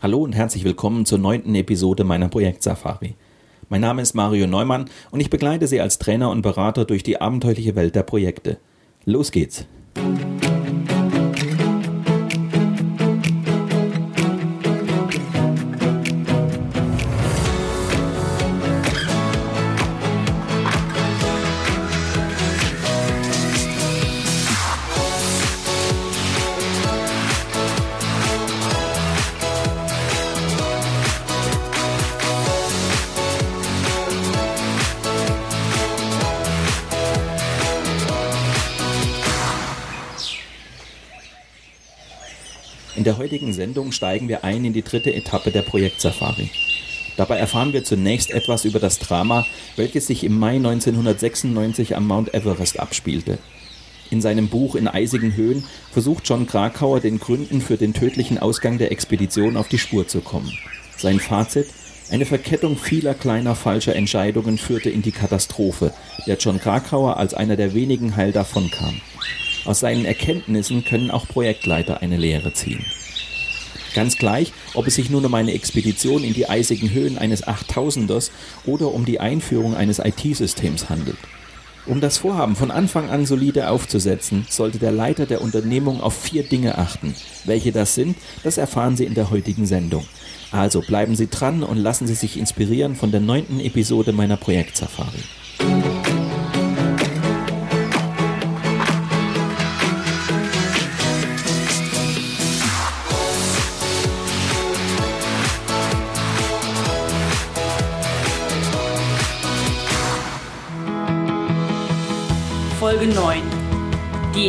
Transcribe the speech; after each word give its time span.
Hallo 0.00 0.22
und 0.22 0.32
herzlich 0.32 0.62
willkommen 0.62 1.06
zur 1.06 1.18
neunten 1.18 1.56
Episode 1.56 2.04
meiner 2.04 2.28
Projekt 2.28 2.62
Safari. 2.62 3.16
Mein 3.68 3.80
Name 3.80 4.00
ist 4.00 4.14
Mario 4.14 4.46
Neumann 4.46 4.88
und 5.10 5.18
ich 5.18 5.28
begleite 5.28 5.66
Sie 5.66 5.80
als 5.80 5.98
Trainer 5.98 6.30
und 6.30 6.42
Berater 6.42 6.84
durch 6.84 7.02
die 7.02 7.20
abenteuerliche 7.20 7.74
Welt 7.74 7.96
der 7.96 8.04
Projekte. 8.04 8.58
Los 9.04 9.32
geht's! 9.32 9.66
In 9.96 10.57
Sendung 43.68 43.92
steigen 43.92 44.28
wir 44.28 44.44
ein 44.44 44.64
in 44.64 44.72
die 44.72 44.80
dritte 44.80 45.12
Etappe 45.12 45.50
der 45.50 45.60
Projektsafari. 45.60 46.48
Dabei 47.18 47.36
erfahren 47.36 47.74
wir 47.74 47.84
zunächst 47.84 48.30
etwas 48.30 48.64
über 48.64 48.78
das 48.78 48.98
Drama, 48.98 49.44
welches 49.76 50.06
sich 50.06 50.24
im 50.24 50.38
Mai 50.38 50.56
1996 50.56 51.94
am 51.94 52.06
Mount 52.06 52.32
Everest 52.32 52.80
abspielte. 52.80 53.36
In 54.10 54.22
seinem 54.22 54.48
Buch 54.48 54.74
In 54.74 54.88
eisigen 54.88 55.36
Höhen 55.36 55.64
versucht 55.92 56.26
John 56.26 56.46
Krakauer 56.46 57.00
den 57.00 57.18
Gründen 57.18 57.60
für 57.60 57.76
den 57.76 57.92
tödlichen 57.92 58.38
Ausgang 58.38 58.78
der 58.78 58.90
Expedition 58.90 59.58
auf 59.58 59.68
die 59.68 59.78
Spur 59.78 60.08
zu 60.08 60.22
kommen. 60.22 60.50
Sein 60.96 61.20
Fazit? 61.20 61.66
Eine 62.10 62.24
Verkettung 62.24 62.78
vieler 62.78 63.12
kleiner 63.12 63.54
falscher 63.54 63.94
Entscheidungen 63.94 64.56
führte 64.56 64.88
in 64.88 65.02
die 65.02 65.12
Katastrophe, 65.12 65.92
der 66.26 66.38
John 66.38 66.58
Krakauer 66.58 67.18
als 67.18 67.34
einer 67.34 67.56
der 67.56 67.74
wenigen 67.74 68.16
heil 68.16 68.32
davonkam. 68.32 69.02
Aus 69.66 69.80
seinen 69.80 70.06
Erkenntnissen 70.06 70.86
können 70.86 71.10
auch 71.10 71.28
Projektleiter 71.28 72.00
eine 72.00 72.16
Lehre 72.16 72.54
ziehen. 72.54 72.86
Ganz 73.94 74.16
gleich, 74.16 74.52
ob 74.74 74.86
es 74.86 74.94
sich 74.94 75.10
nun 75.10 75.24
um 75.24 75.34
eine 75.34 75.52
Expedition 75.52 76.24
in 76.24 76.34
die 76.34 76.48
eisigen 76.48 76.90
Höhen 76.90 77.18
eines 77.18 77.44
8000ers 77.44 78.30
oder 78.64 78.92
um 78.92 79.04
die 79.04 79.20
Einführung 79.20 79.74
eines 79.74 79.98
IT-Systems 79.98 80.88
handelt. 80.88 81.18
Um 81.86 82.02
das 82.02 82.18
Vorhaben 82.18 82.54
von 82.54 82.70
Anfang 82.70 83.08
an 83.08 83.24
solide 83.24 83.70
aufzusetzen, 83.70 84.46
sollte 84.50 84.78
der 84.78 84.92
Leiter 84.92 85.24
der 85.24 85.40
Unternehmung 85.40 86.02
auf 86.02 86.14
vier 86.14 86.42
Dinge 86.42 86.76
achten. 86.76 87.14
Welche 87.46 87.72
das 87.72 87.94
sind, 87.94 88.16
das 88.44 88.58
erfahren 88.58 88.94
Sie 88.96 89.06
in 89.06 89.14
der 89.14 89.30
heutigen 89.30 89.64
Sendung. 89.64 90.04
Also 90.50 90.82
bleiben 90.82 91.16
Sie 91.16 91.28
dran 91.28 91.62
und 91.62 91.78
lassen 91.78 92.06
Sie 92.06 92.14
sich 92.14 92.38
inspirieren 92.38 92.94
von 92.94 93.10
der 93.10 93.20
neunten 93.20 93.58
Episode 93.58 94.12
meiner 94.12 94.36
Projektsafari. 94.36 95.22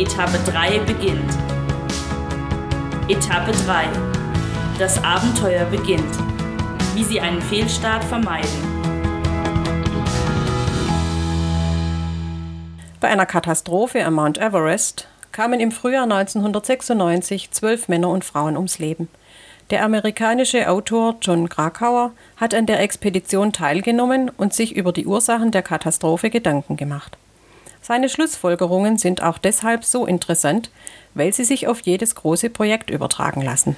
Etappe 0.00 0.38
3 0.50 0.78
beginnt. 0.78 1.30
Etappe 3.06 3.52
3. 3.52 3.84
Das 4.78 5.04
Abenteuer 5.04 5.66
beginnt. 5.66 6.16
Wie 6.94 7.04
Sie 7.04 7.20
einen 7.20 7.42
Fehlstart 7.42 8.02
vermeiden. 8.04 8.48
Bei 12.98 13.08
einer 13.08 13.26
Katastrophe 13.26 14.02
am 14.06 14.14
Mount 14.14 14.38
Everest 14.38 15.06
kamen 15.32 15.60
im 15.60 15.70
Frühjahr 15.70 16.04
1996 16.04 17.50
zwölf 17.50 17.88
Männer 17.88 18.08
und 18.08 18.24
Frauen 18.24 18.56
ums 18.56 18.78
Leben. 18.78 19.08
Der 19.68 19.84
amerikanische 19.84 20.70
Autor 20.70 21.16
John 21.20 21.50
Krakauer 21.50 22.12
hat 22.38 22.54
an 22.54 22.64
der 22.64 22.80
Expedition 22.80 23.52
teilgenommen 23.52 24.30
und 24.34 24.54
sich 24.54 24.74
über 24.74 24.94
die 24.94 25.04
Ursachen 25.04 25.50
der 25.50 25.62
Katastrophe 25.62 26.30
Gedanken 26.30 26.78
gemacht. 26.78 27.18
Seine 27.90 28.08
Schlussfolgerungen 28.08 28.98
sind 28.98 29.20
auch 29.20 29.36
deshalb 29.36 29.84
so 29.84 30.06
interessant, 30.06 30.70
weil 31.14 31.32
sie 31.32 31.42
sich 31.42 31.66
auf 31.66 31.80
jedes 31.80 32.14
große 32.14 32.48
Projekt 32.48 32.88
übertragen 32.88 33.42
lassen. 33.42 33.76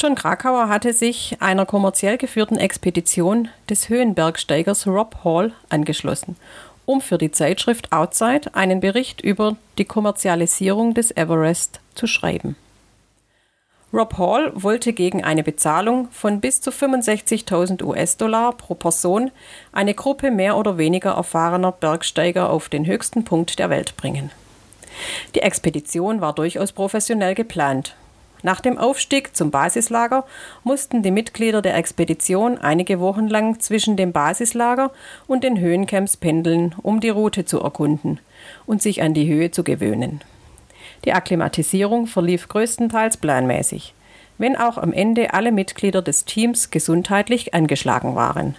John 0.00 0.16
Krakauer 0.16 0.68
hatte 0.68 0.92
sich 0.92 1.36
einer 1.38 1.64
kommerziell 1.64 2.18
geführten 2.18 2.56
Expedition 2.56 3.50
des 3.70 3.88
Höhenbergsteigers 3.88 4.88
Rob 4.88 5.18
Hall 5.22 5.52
angeschlossen, 5.68 6.34
um 6.86 7.00
für 7.00 7.16
die 7.16 7.30
Zeitschrift 7.30 7.92
Outside 7.92 8.52
einen 8.52 8.80
Bericht 8.80 9.20
über 9.20 9.54
die 9.78 9.84
Kommerzialisierung 9.84 10.94
des 10.94 11.16
Everest 11.16 11.78
zu 11.94 12.08
schreiben. 12.08 12.56
Rob 13.94 14.18
Hall 14.18 14.50
wollte 14.56 14.92
gegen 14.92 15.22
eine 15.22 15.44
Bezahlung 15.44 16.08
von 16.10 16.40
bis 16.40 16.60
zu 16.60 16.70
65.000 16.70 17.84
US-Dollar 17.84 18.52
pro 18.54 18.74
Person 18.74 19.30
eine 19.70 19.94
Gruppe 19.94 20.32
mehr 20.32 20.56
oder 20.56 20.78
weniger 20.78 21.12
erfahrener 21.12 21.70
Bergsteiger 21.70 22.50
auf 22.50 22.68
den 22.68 22.86
höchsten 22.86 23.24
Punkt 23.24 23.60
der 23.60 23.70
Welt 23.70 23.96
bringen. 23.96 24.32
Die 25.36 25.42
Expedition 25.42 26.20
war 26.20 26.32
durchaus 26.32 26.72
professionell 26.72 27.36
geplant. 27.36 27.94
Nach 28.42 28.60
dem 28.60 28.78
Aufstieg 28.78 29.36
zum 29.36 29.52
Basislager 29.52 30.24
mussten 30.64 31.04
die 31.04 31.12
Mitglieder 31.12 31.62
der 31.62 31.76
Expedition 31.76 32.58
einige 32.58 32.98
Wochen 32.98 33.28
lang 33.28 33.60
zwischen 33.60 33.96
dem 33.96 34.10
Basislager 34.10 34.90
und 35.28 35.44
den 35.44 35.60
Höhencamps 35.60 36.16
pendeln, 36.16 36.74
um 36.82 36.98
die 36.98 37.10
Route 37.10 37.44
zu 37.44 37.60
erkunden 37.60 38.18
und 38.66 38.82
sich 38.82 39.02
an 39.02 39.14
die 39.14 39.32
Höhe 39.32 39.52
zu 39.52 39.62
gewöhnen. 39.62 40.20
Die 41.04 41.12
Akklimatisierung 41.12 42.06
verlief 42.06 42.48
größtenteils 42.48 43.18
planmäßig, 43.18 43.92
wenn 44.38 44.56
auch 44.56 44.78
am 44.78 44.92
Ende 44.92 45.34
alle 45.34 45.52
Mitglieder 45.52 46.02
des 46.02 46.24
Teams 46.24 46.70
gesundheitlich 46.70 47.52
angeschlagen 47.52 48.14
waren. 48.14 48.56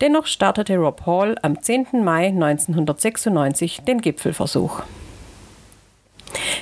Dennoch 0.00 0.26
startete 0.26 0.76
Rob 0.78 1.04
Hall 1.04 1.36
am 1.42 1.60
10. 1.60 2.02
Mai 2.02 2.28
1996 2.28 3.82
den 3.82 4.00
Gipfelversuch. 4.00 4.82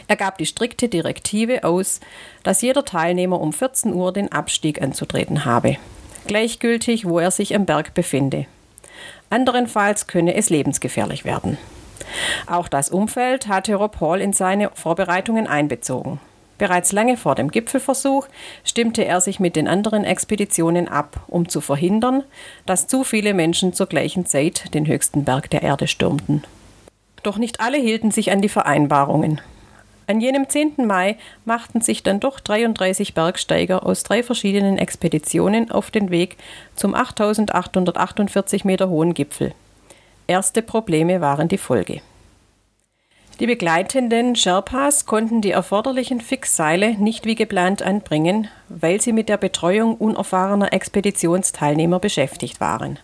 Er 0.08 0.16
gab 0.16 0.38
die 0.38 0.46
strikte 0.46 0.88
Direktive 0.88 1.62
aus, 1.62 2.00
dass 2.42 2.62
jeder 2.62 2.84
Teilnehmer 2.84 3.40
um 3.40 3.52
14 3.52 3.92
Uhr 3.92 4.12
den 4.12 4.32
Abstieg 4.32 4.82
anzutreten 4.82 5.44
habe, 5.44 5.76
gleichgültig, 6.26 7.06
wo 7.06 7.18
er 7.20 7.30
sich 7.30 7.54
am 7.54 7.66
Berg 7.66 7.94
befinde. 7.94 8.46
Anderenfalls 9.30 10.06
könne 10.06 10.34
es 10.34 10.50
lebensgefährlich 10.50 11.24
werden. 11.24 11.58
Auch 12.46 12.68
das 12.68 12.90
Umfeld 12.90 13.48
hatte 13.48 13.74
Rob 13.74 14.00
Hall 14.00 14.20
in 14.20 14.32
seine 14.32 14.70
Vorbereitungen 14.74 15.46
einbezogen. 15.46 16.20
Bereits 16.58 16.90
lange 16.92 17.16
vor 17.16 17.36
dem 17.36 17.50
Gipfelversuch 17.50 18.26
stimmte 18.64 19.04
er 19.04 19.20
sich 19.20 19.38
mit 19.38 19.54
den 19.54 19.68
anderen 19.68 20.04
Expeditionen 20.04 20.88
ab, 20.88 21.20
um 21.28 21.48
zu 21.48 21.60
verhindern, 21.60 22.24
dass 22.66 22.88
zu 22.88 23.04
viele 23.04 23.32
Menschen 23.32 23.72
zur 23.72 23.86
gleichen 23.86 24.26
Zeit 24.26 24.74
den 24.74 24.86
höchsten 24.86 25.24
Berg 25.24 25.50
der 25.50 25.62
Erde 25.62 25.86
stürmten. 25.86 26.42
Doch 27.22 27.38
nicht 27.38 27.60
alle 27.60 27.78
hielten 27.78 28.10
sich 28.10 28.32
an 28.32 28.42
die 28.42 28.48
Vereinbarungen. 28.48 29.40
An 30.08 30.20
jenem 30.20 30.48
10. 30.48 30.86
Mai 30.86 31.16
machten 31.44 31.80
sich 31.80 32.02
dann 32.02 32.18
doch 32.18 32.40
33 32.40 33.14
Bergsteiger 33.14 33.84
aus 33.84 34.02
drei 34.02 34.22
verschiedenen 34.22 34.78
Expeditionen 34.78 35.70
auf 35.70 35.90
den 35.90 36.10
Weg 36.10 36.38
zum 36.74 36.94
8848 36.94 38.64
Meter 38.64 38.88
hohen 38.88 39.14
Gipfel. 39.14 39.52
Erste 40.30 40.60
Probleme 40.60 41.22
waren 41.22 41.48
die 41.48 41.56
Folge. 41.56 42.02
Die 43.40 43.46
begleitenden 43.46 44.36
Sherpas 44.36 45.06
konnten 45.06 45.40
die 45.40 45.52
erforderlichen 45.52 46.20
Fixseile 46.20 46.96
nicht 46.98 47.24
wie 47.24 47.34
geplant 47.34 47.80
anbringen, 47.80 48.48
weil 48.68 49.00
sie 49.00 49.14
mit 49.14 49.30
der 49.30 49.38
Betreuung 49.38 49.94
unerfahrener 49.94 50.74
Expeditionsteilnehmer 50.74 51.98
beschäftigt 51.98 52.60
waren. 52.60 52.98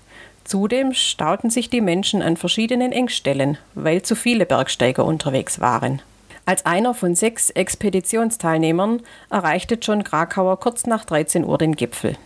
Zudem 0.44 0.92
stauten 0.92 1.48
sich 1.48 1.70
die 1.70 1.80
Menschen 1.80 2.20
an 2.20 2.36
verschiedenen 2.36 2.92
Engstellen, 2.92 3.56
weil 3.74 4.02
zu 4.02 4.16
viele 4.16 4.44
Bergsteiger 4.44 5.06
unterwegs 5.06 5.60
waren. 5.60 6.02
Als 6.44 6.66
einer 6.66 6.92
von 6.92 7.14
sechs 7.14 7.48
Expeditionsteilnehmern 7.48 9.00
erreichte 9.30 9.76
John 9.76 10.04
Krakauer 10.04 10.60
kurz 10.60 10.84
nach 10.84 11.06
13 11.06 11.46
Uhr 11.46 11.56
den 11.56 11.74
Gipfel. 11.74 12.18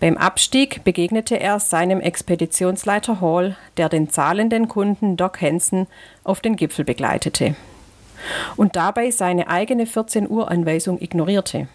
Beim 0.00 0.16
Abstieg 0.16 0.84
begegnete 0.84 1.40
er 1.40 1.60
seinem 1.60 2.00
Expeditionsleiter 2.00 3.20
Hall, 3.20 3.56
der 3.76 3.88
den 3.88 4.10
zahlenden 4.10 4.68
Kunden 4.68 5.16
Doc 5.16 5.40
Hansen 5.40 5.86
auf 6.24 6.40
den 6.40 6.56
Gipfel 6.56 6.84
begleitete 6.84 7.56
und 8.56 8.76
dabei 8.76 9.10
seine 9.10 9.48
eigene 9.48 9.86
14 9.86 10.28
Uhr 10.28 10.50
Anweisung 10.50 11.00
ignorierte. 11.00 11.68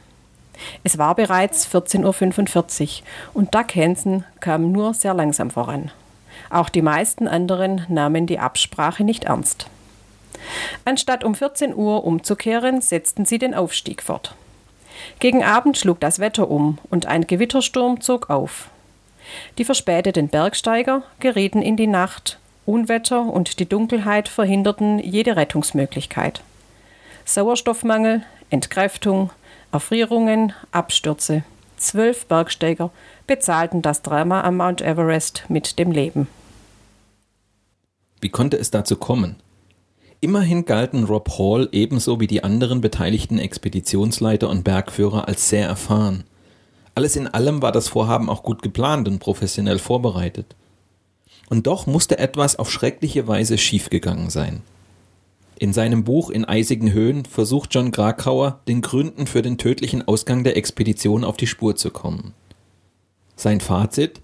Es 0.83 0.97
war 0.97 1.15
bereits 1.15 1.67
14.45 1.67 2.81
Uhr 2.83 3.05
und 3.33 3.55
Doug 3.55 3.75
Hansen 3.75 4.25
kam 4.39 4.71
nur 4.71 4.93
sehr 4.93 5.13
langsam 5.13 5.49
voran. 5.49 5.91
Auch 6.49 6.69
die 6.69 6.81
meisten 6.81 7.27
anderen 7.27 7.85
nahmen 7.89 8.27
die 8.27 8.39
Absprache 8.39 9.03
nicht 9.03 9.25
ernst. 9.25 9.67
Anstatt 10.85 11.23
um 11.23 11.35
14 11.35 11.75
Uhr 11.75 12.03
umzukehren, 12.03 12.81
setzten 12.81 13.25
sie 13.25 13.37
den 13.37 13.53
Aufstieg 13.53 14.01
fort. 14.01 14.35
Gegen 15.19 15.43
Abend 15.43 15.77
schlug 15.77 15.99
das 15.99 16.19
Wetter 16.19 16.49
um 16.49 16.77
und 16.89 17.05
ein 17.05 17.27
Gewittersturm 17.27 18.01
zog 18.01 18.29
auf. 18.29 18.69
Die 19.57 19.65
verspäteten 19.65 20.27
Bergsteiger 20.29 21.03
gerieten 21.19 21.61
in 21.61 21.77
die 21.77 21.87
Nacht, 21.87 22.39
Unwetter 22.65 23.21
und 23.21 23.59
die 23.59 23.67
Dunkelheit 23.67 24.29
verhinderten 24.29 24.99
jede 24.99 25.35
Rettungsmöglichkeit. 25.35 26.41
Sauerstoffmangel, 27.25 28.23
Entkräftung, 28.49 29.31
Erfrierungen, 29.71 30.53
Abstürze. 30.71 31.43
Zwölf 31.77 32.25
Bergsteiger 32.25 32.91
bezahlten 33.25 33.81
das 33.81 34.01
Drama 34.01 34.41
am 34.41 34.57
Mount 34.57 34.81
Everest 34.81 35.45
mit 35.47 35.79
dem 35.79 35.91
Leben. 35.91 36.27
Wie 38.19 38.29
konnte 38.29 38.57
es 38.57 38.69
dazu 38.69 38.95
kommen? 38.95 39.37
Immerhin 40.23 40.65
galten 40.65 41.05
Rob 41.05 41.29
Hall 41.39 41.67
ebenso 41.71 42.19
wie 42.19 42.27
die 42.27 42.43
anderen 42.43 42.79
beteiligten 42.79 43.39
Expeditionsleiter 43.39 44.49
und 44.49 44.63
Bergführer 44.63 45.27
als 45.27 45.49
sehr 45.49 45.67
erfahren. 45.67 46.25
Alles 46.93 47.15
in 47.15 47.27
allem 47.27 47.63
war 47.63 47.71
das 47.71 47.87
Vorhaben 47.87 48.29
auch 48.29 48.43
gut 48.43 48.61
geplant 48.61 49.07
und 49.07 49.17
professionell 49.17 49.79
vorbereitet. 49.79 50.55
Und 51.49 51.65
doch 51.65 51.87
musste 51.87 52.19
etwas 52.19 52.59
auf 52.59 52.69
schreckliche 52.71 53.27
Weise 53.27 53.57
schiefgegangen 53.57 54.29
sein. 54.29 54.61
In 55.57 55.73
seinem 55.73 56.03
Buch 56.03 56.29
In 56.29 56.45
eisigen 56.45 56.93
Höhen 56.93 57.25
versucht 57.25 57.73
John 57.73 57.91
Krakauer, 57.91 58.59
den 58.67 58.81
Gründen 58.81 59.25
für 59.25 59.41
den 59.41 59.57
tödlichen 59.57 60.07
Ausgang 60.07 60.43
der 60.43 60.55
Expedition 60.55 61.23
auf 61.23 61.37
die 61.37 61.47
Spur 61.47 61.75
zu 61.75 61.89
kommen. 61.89 62.33
Sein 63.35 63.59
Fazit? 63.59 64.21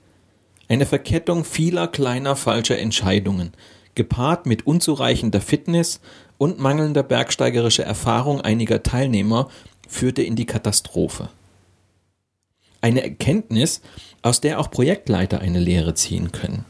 Eine 0.68 0.86
Verkettung 0.86 1.44
vieler 1.44 1.88
kleiner 1.88 2.36
falscher 2.36 2.78
Entscheidungen, 2.78 3.54
gepaart 3.98 4.46
mit 4.46 4.66
unzureichender 4.66 5.42
Fitness 5.42 6.00
und 6.38 6.60
mangelnder 6.60 7.04
bergsteigerischer 7.04 7.84
Erfahrung 7.84 8.40
einiger 8.40 8.84
Teilnehmer, 8.84 9.50
führte 9.90 10.22
in 10.24 10.38
die 10.38 10.46
Katastrophe. 10.46 11.30
Eine 12.80 13.04
Erkenntnis, 13.04 13.82
aus 14.22 14.40
der 14.40 14.60
auch 14.60 14.72
Projektleiter 14.72 15.40
eine 15.40 15.60
Lehre 15.60 15.96
ziehen 15.96 16.32
können. 16.32 16.64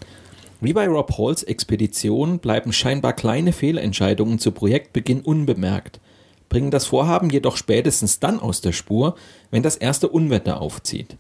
Wie 0.61 0.73
bei 0.73 0.87
Rob 0.87 1.15
Halls 1.17 1.43
Expedition 1.43 2.39
bleiben 2.39 2.73
scheinbar 2.73 3.13
kleine 3.13 3.53
Fehlentscheidungen 3.53 4.39
zu 4.39 4.51
Projektbeginn 4.51 5.21
unbemerkt, 5.21 5.99
bringen 6.49 6.71
das 6.71 6.87
Vorhaben 6.87 7.29
jedoch 7.29 7.57
spätestens 7.57 8.19
dann 8.19 8.39
aus 8.39 8.61
der 8.61 8.71
Spur, 8.71 9.15
wenn 9.51 9.63
das 9.63 9.75
erste 9.75 10.07
Unwetter 10.07 10.61
aufzieht. 10.61 11.17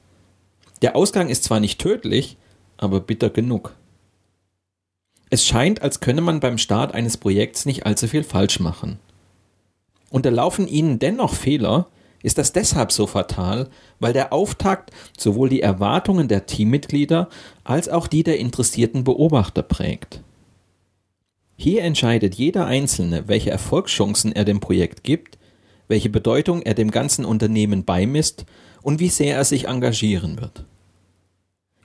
Der 0.81 0.95
Ausgang 0.95 1.29
ist 1.29 1.43
zwar 1.43 1.59
nicht 1.59 1.79
tödlich, 1.79 2.37
aber 2.77 2.99
bitter 2.99 3.29
genug. 3.29 3.75
Es 5.29 5.45
scheint, 5.45 5.81
als 5.81 5.99
könne 5.99 6.21
man 6.21 6.39
beim 6.39 6.57
Start 6.57 6.93
eines 6.93 7.17
Projekts 7.17 7.65
nicht 7.65 7.85
allzu 7.85 8.07
viel 8.07 8.23
falsch 8.23 8.59
machen. 8.59 8.99
Unterlaufen 10.09 10.67
Ihnen 10.67 10.99
dennoch 10.99 11.33
Fehler, 11.33 11.87
ist 12.23 12.37
das 12.37 12.53
deshalb 12.53 12.91
so 12.91 13.07
fatal, 13.07 13.69
weil 13.99 14.13
der 14.13 14.33
Auftakt 14.33 14.91
sowohl 15.17 15.49
die 15.49 15.61
Erwartungen 15.61 16.27
der 16.27 16.45
Teammitglieder 16.45 17.29
als 17.63 17.89
auch 17.89 18.07
die 18.07 18.23
der 18.23 18.39
interessierten 18.39 19.03
Beobachter 19.03 19.61
prägt. 19.61 20.21
Hier 21.57 21.83
entscheidet 21.83 22.35
jeder 22.35 22.65
Einzelne, 22.65 23.27
welche 23.27 23.51
Erfolgschancen 23.51 24.31
er 24.31 24.45
dem 24.45 24.59
Projekt 24.59 25.03
gibt, 25.03 25.37
welche 25.87 26.09
Bedeutung 26.09 26.61
er 26.61 26.73
dem 26.73 26.91
ganzen 26.91 27.25
Unternehmen 27.25 27.83
beimisst 27.83 28.45
und 28.81 28.99
wie 28.99 29.09
sehr 29.09 29.35
er 29.35 29.45
sich 29.45 29.67
engagieren 29.67 30.39
wird. 30.39 30.65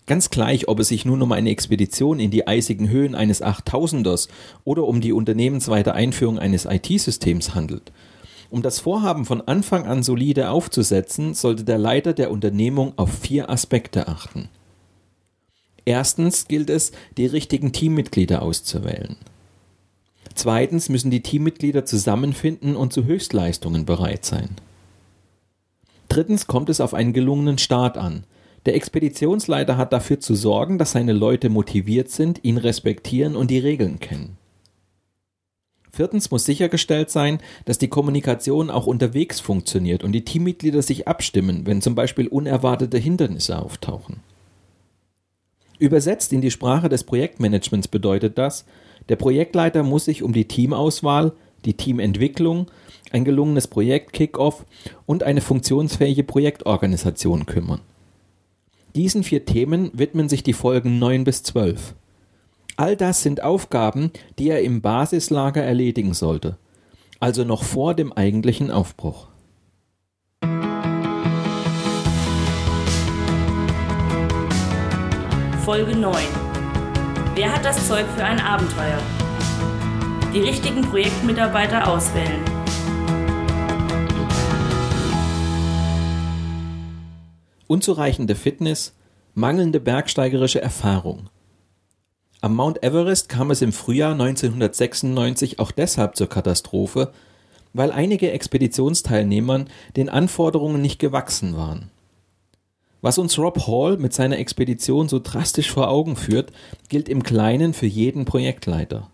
Ganz 0.06 0.30
gleich, 0.30 0.68
ob 0.68 0.80
es 0.80 0.88
sich 0.88 1.04
nun 1.04 1.22
um 1.22 1.30
eine 1.32 1.50
Expedition 1.50 2.18
in 2.18 2.30
die 2.30 2.46
eisigen 2.46 2.88
Höhen 2.88 3.14
eines 3.14 3.40
Achttausenders 3.40 4.28
oder 4.64 4.84
um 4.84 5.00
die 5.00 5.12
unternehmensweite 5.12 5.94
Einführung 5.94 6.38
eines 6.38 6.64
IT-Systems 6.64 7.54
handelt. 7.54 7.92
Um 8.50 8.62
das 8.62 8.80
Vorhaben 8.80 9.24
von 9.24 9.40
Anfang 9.40 9.86
an 9.86 10.02
solide 10.02 10.50
aufzusetzen, 10.50 11.34
sollte 11.34 11.64
der 11.64 11.78
Leiter 11.78 12.12
der 12.12 12.30
Unternehmung 12.30 12.92
auf 12.96 13.10
vier 13.10 13.48
Aspekte 13.48 14.08
achten. 14.08 14.48
Erstens 15.84 16.48
gilt 16.48 16.68
es, 16.68 16.92
die 17.16 17.26
richtigen 17.26 17.72
Teammitglieder 17.72 18.42
auszuwählen. 18.42 19.16
Zweitens 20.34 20.88
müssen 20.88 21.10
die 21.10 21.22
Teammitglieder 21.22 21.84
zusammenfinden 21.84 22.76
und 22.76 22.92
zu 22.92 23.04
Höchstleistungen 23.04 23.84
bereit 23.84 24.24
sein. 24.24 24.50
Drittens 26.08 26.46
kommt 26.46 26.68
es 26.68 26.80
auf 26.80 26.94
einen 26.94 27.12
gelungenen 27.12 27.58
Start 27.58 27.96
an, 27.96 28.24
der 28.66 28.76
Expeditionsleiter 28.76 29.76
hat 29.76 29.92
dafür 29.92 30.20
zu 30.20 30.34
sorgen, 30.34 30.78
dass 30.78 30.92
seine 30.92 31.12
Leute 31.12 31.48
motiviert 31.48 32.10
sind, 32.10 32.40
ihn 32.44 32.58
respektieren 32.58 33.34
und 33.34 33.50
die 33.50 33.58
Regeln 33.58 33.98
kennen. 33.98 34.36
Viertens 35.94 36.30
muss 36.30 36.46
sichergestellt 36.46 37.10
sein, 37.10 37.38
dass 37.66 37.76
die 37.76 37.88
Kommunikation 37.88 38.70
auch 38.70 38.86
unterwegs 38.86 39.40
funktioniert 39.40 40.02
und 40.04 40.12
die 40.12 40.24
Teammitglieder 40.24 40.80
sich 40.80 41.06
abstimmen, 41.06 41.66
wenn 41.66 41.82
zum 41.82 41.94
Beispiel 41.94 42.28
unerwartete 42.28 42.96
Hindernisse 42.96 43.58
auftauchen. 43.60 44.20
Übersetzt 45.78 46.32
in 46.32 46.40
die 46.40 46.50
Sprache 46.50 46.88
des 46.88 47.04
Projektmanagements 47.04 47.88
bedeutet 47.88 48.38
das, 48.38 48.64
der 49.08 49.16
Projektleiter 49.16 49.82
muss 49.82 50.06
sich 50.06 50.22
um 50.22 50.32
die 50.32 50.46
Teamauswahl, 50.46 51.32
die 51.66 51.74
Teamentwicklung, 51.74 52.70
ein 53.10 53.24
gelungenes 53.24 53.66
Projekt-Kickoff 53.66 54.64
und 55.04 55.24
eine 55.24 55.42
funktionsfähige 55.42 56.24
Projektorganisation 56.24 57.44
kümmern. 57.44 57.80
Diesen 58.94 59.22
vier 59.22 59.46
Themen 59.46 59.90
widmen 59.94 60.28
sich 60.28 60.42
die 60.42 60.52
Folgen 60.52 60.98
9 60.98 61.24
bis 61.24 61.42
12. 61.44 61.94
All 62.76 62.94
das 62.94 63.22
sind 63.22 63.42
Aufgaben, 63.42 64.10
die 64.38 64.50
er 64.50 64.62
im 64.62 64.82
Basislager 64.82 65.62
erledigen 65.62 66.12
sollte, 66.12 66.58
also 67.18 67.44
noch 67.44 67.62
vor 67.62 67.94
dem 67.94 68.12
eigentlichen 68.12 68.70
Aufbruch. 68.70 69.28
Folge 75.64 75.96
9. 75.96 76.14
Wer 77.34 77.50
hat 77.50 77.64
das 77.64 77.88
Zeug 77.88 78.04
für 78.14 78.24
ein 78.24 78.40
Abenteuer? 78.40 78.98
Die 80.34 80.40
richtigen 80.40 80.82
Projektmitarbeiter 80.82 81.88
auswählen. 81.88 82.61
Unzureichende 87.72 88.34
Fitness, 88.34 88.92
mangelnde 89.32 89.80
bergsteigerische 89.80 90.60
Erfahrung. 90.60 91.30
Am 92.42 92.54
Mount 92.54 92.82
Everest 92.82 93.30
kam 93.30 93.50
es 93.50 93.62
im 93.62 93.72
Frühjahr 93.72 94.12
1996 94.12 95.58
auch 95.58 95.70
deshalb 95.70 96.14
zur 96.16 96.28
Katastrophe, 96.28 97.12
weil 97.72 97.90
einige 97.90 98.30
Expeditionsteilnehmern 98.30 99.70
den 99.96 100.10
Anforderungen 100.10 100.82
nicht 100.82 100.98
gewachsen 100.98 101.56
waren. 101.56 101.90
Was 103.00 103.16
uns 103.16 103.38
Rob 103.38 103.66
Hall 103.66 103.96
mit 103.96 104.12
seiner 104.12 104.36
Expedition 104.36 105.08
so 105.08 105.18
drastisch 105.18 105.70
vor 105.70 105.88
Augen 105.88 106.16
führt, 106.16 106.52
gilt 106.90 107.08
im 107.08 107.22
Kleinen 107.22 107.72
für 107.72 107.86
jeden 107.86 108.26
Projektleiter. 108.26 109.08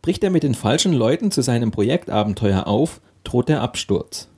Bricht 0.00 0.22
er 0.22 0.30
mit 0.30 0.44
den 0.44 0.54
falschen 0.54 0.92
Leuten 0.92 1.32
zu 1.32 1.42
seinem 1.42 1.72
Projektabenteuer 1.72 2.68
auf, 2.68 3.00
droht 3.24 3.48
der 3.48 3.62
Absturz. 3.62 4.28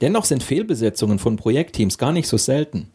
Dennoch 0.00 0.24
sind 0.24 0.42
Fehlbesetzungen 0.42 1.18
von 1.18 1.36
Projektteams 1.36 1.98
gar 1.98 2.12
nicht 2.12 2.28
so 2.28 2.36
selten. 2.36 2.88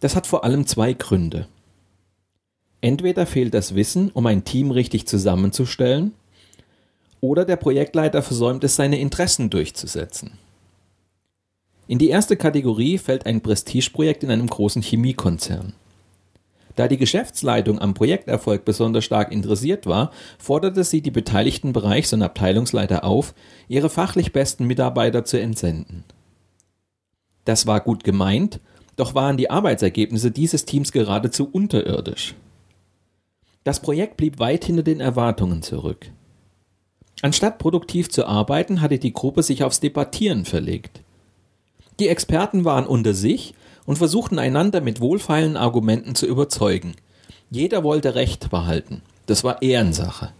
Das 0.00 0.16
hat 0.16 0.26
vor 0.26 0.44
allem 0.44 0.66
zwei 0.66 0.92
Gründe. 0.92 1.46
Entweder 2.80 3.26
fehlt 3.26 3.54
das 3.54 3.74
Wissen, 3.74 4.10
um 4.12 4.26
ein 4.26 4.44
Team 4.44 4.70
richtig 4.70 5.06
zusammenzustellen, 5.06 6.12
oder 7.20 7.44
der 7.44 7.56
Projektleiter 7.56 8.22
versäumt 8.22 8.62
es, 8.62 8.76
seine 8.76 9.00
Interessen 9.00 9.50
durchzusetzen. 9.50 10.38
In 11.88 11.98
die 11.98 12.10
erste 12.10 12.36
Kategorie 12.36 12.98
fällt 12.98 13.26
ein 13.26 13.40
Prestigeprojekt 13.40 14.22
in 14.22 14.30
einem 14.30 14.46
großen 14.46 14.82
Chemiekonzern. 14.82 15.72
Da 16.78 16.86
die 16.86 16.96
Geschäftsleitung 16.96 17.80
am 17.80 17.92
Projekterfolg 17.92 18.64
besonders 18.64 19.04
stark 19.04 19.32
interessiert 19.32 19.86
war, 19.86 20.12
forderte 20.38 20.84
sie 20.84 21.00
die 21.00 21.10
beteiligten 21.10 21.72
Bereichs- 21.72 22.12
und 22.12 22.22
Abteilungsleiter 22.22 23.02
auf, 23.02 23.34
ihre 23.66 23.90
fachlich 23.90 24.32
besten 24.32 24.64
Mitarbeiter 24.64 25.24
zu 25.24 25.40
entsenden. 25.40 26.04
Das 27.44 27.66
war 27.66 27.80
gut 27.80 28.04
gemeint, 28.04 28.60
doch 28.94 29.16
waren 29.16 29.36
die 29.36 29.50
Arbeitsergebnisse 29.50 30.30
dieses 30.30 30.66
Teams 30.66 30.92
geradezu 30.92 31.48
unterirdisch. 31.50 32.36
Das 33.64 33.80
Projekt 33.80 34.16
blieb 34.16 34.38
weit 34.38 34.64
hinter 34.64 34.84
den 34.84 35.00
Erwartungen 35.00 35.62
zurück. 35.62 36.12
Anstatt 37.22 37.58
produktiv 37.58 38.08
zu 38.08 38.24
arbeiten, 38.24 38.80
hatte 38.80 39.00
die 39.00 39.12
Gruppe 39.12 39.42
sich 39.42 39.64
aufs 39.64 39.80
Debattieren 39.80 40.44
verlegt. 40.44 41.00
Die 41.98 42.06
Experten 42.06 42.64
waren 42.64 42.86
unter 42.86 43.14
sich 43.14 43.54
und 43.88 43.96
versuchten 43.96 44.38
einander 44.38 44.82
mit 44.82 45.00
wohlfeilen 45.00 45.56
Argumenten 45.56 46.14
zu 46.14 46.26
überzeugen. 46.26 46.92
Jeder 47.50 47.82
wollte 47.82 48.14
Recht 48.14 48.50
behalten. 48.50 49.00
Das 49.24 49.44
war 49.44 49.62
Ehrensache. 49.62 50.34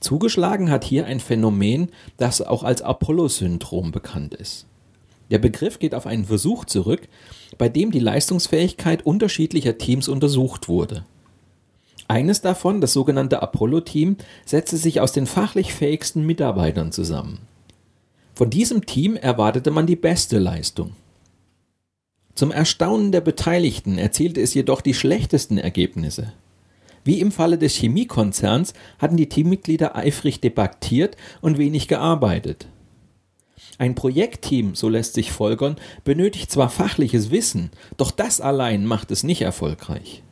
Zugeschlagen 0.00 0.72
hat 0.72 0.82
hier 0.82 1.06
ein 1.06 1.20
Phänomen, 1.20 1.92
das 2.16 2.42
auch 2.42 2.64
als 2.64 2.82
Apollo-Syndrom 2.82 3.92
bekannt 3.92 4.34
ist. 4.34 4.66
Der 5.30 5.38
Begriff 5.38 5.78
geht 5.78 5.94
auf 5.94 6.06
einen 6.06 6.24
Versuch 6.24 6.64
zurück, 6.64 7.06
bei 7.58 7.68
dem 7.68 7.92
die 7.92 8.00
Leistungsfähigkeit 8.00 9.06
unterschiedlicher 9.06 9.78
Teams 9.78 10.08
untersucht 10.08 10.66
wurde. 10.66 11.04
Eines 12.08 12.40
davon, 12.40 12.80
das 12.80 12.92
sogenannte 12.92 13.40
Apollo-Team, 13.40 14.16
setzte 14.44 14.78
sich 14.78 15.00
aus 15.00 15.12
den 15.12 15.28
fachlich 15.28 15.72
fähigsten 15.72 16.26
Mitarbeitern 16.26 16.90
zusammen. 16.90 17.38
Von 18.34 18.50
diesem 18.50 18.84
Team 18.84 19.14
erwartete 19.14 19.70
man 19.70 19.86
die 19.86 19.94
beste 19.94 20.40
Leistung. 20.40 20.96
Zum 22.34 22.50
Erstaunen 22.50 23.12
der 23.12 23.20
Beteiligten 23.20 23.96
erzielte 23.96 24.40
es 24.40 24.54
jedoch 24.54 24.80
die 24.80 24.94
schlechtesten 24.94 25.58
Ergebnisse. 25.58 26.32
Wie 27.04 27.20
im 27.20 27.30
Falle 27.30 27.58
des 27.58 27.74
Chemiekonzerns 27.74 28.74
hatten 28.98 29.16
die 29.16 29.28
Teammitglieder 29.28 29.94
eifrig 29.94 30.40
debattiert 30.40 31.16
und 31.42 31.58
wenig 31.58 31.86
gearbeitet. 31.86 32.66
Ein 33.78 33.94
Projektteam, 33.94 34.74
so 34.74 34.88
lässt 34.88 35.14
sich 35.14 35.30
folgern, 35.30 35.76
benötigt 36.02 36.50
zwar 36.50 36.70
fachliches 36.70 37.30
Wissen, 37.30 37.70
doch 37.96 38.10
das 38.10 38.40
allein 38.40 38.86
macht 38.86 39.10
es 39.10 39.22
nicht 39.22 39.42
erfolgreich. 39.42 40.22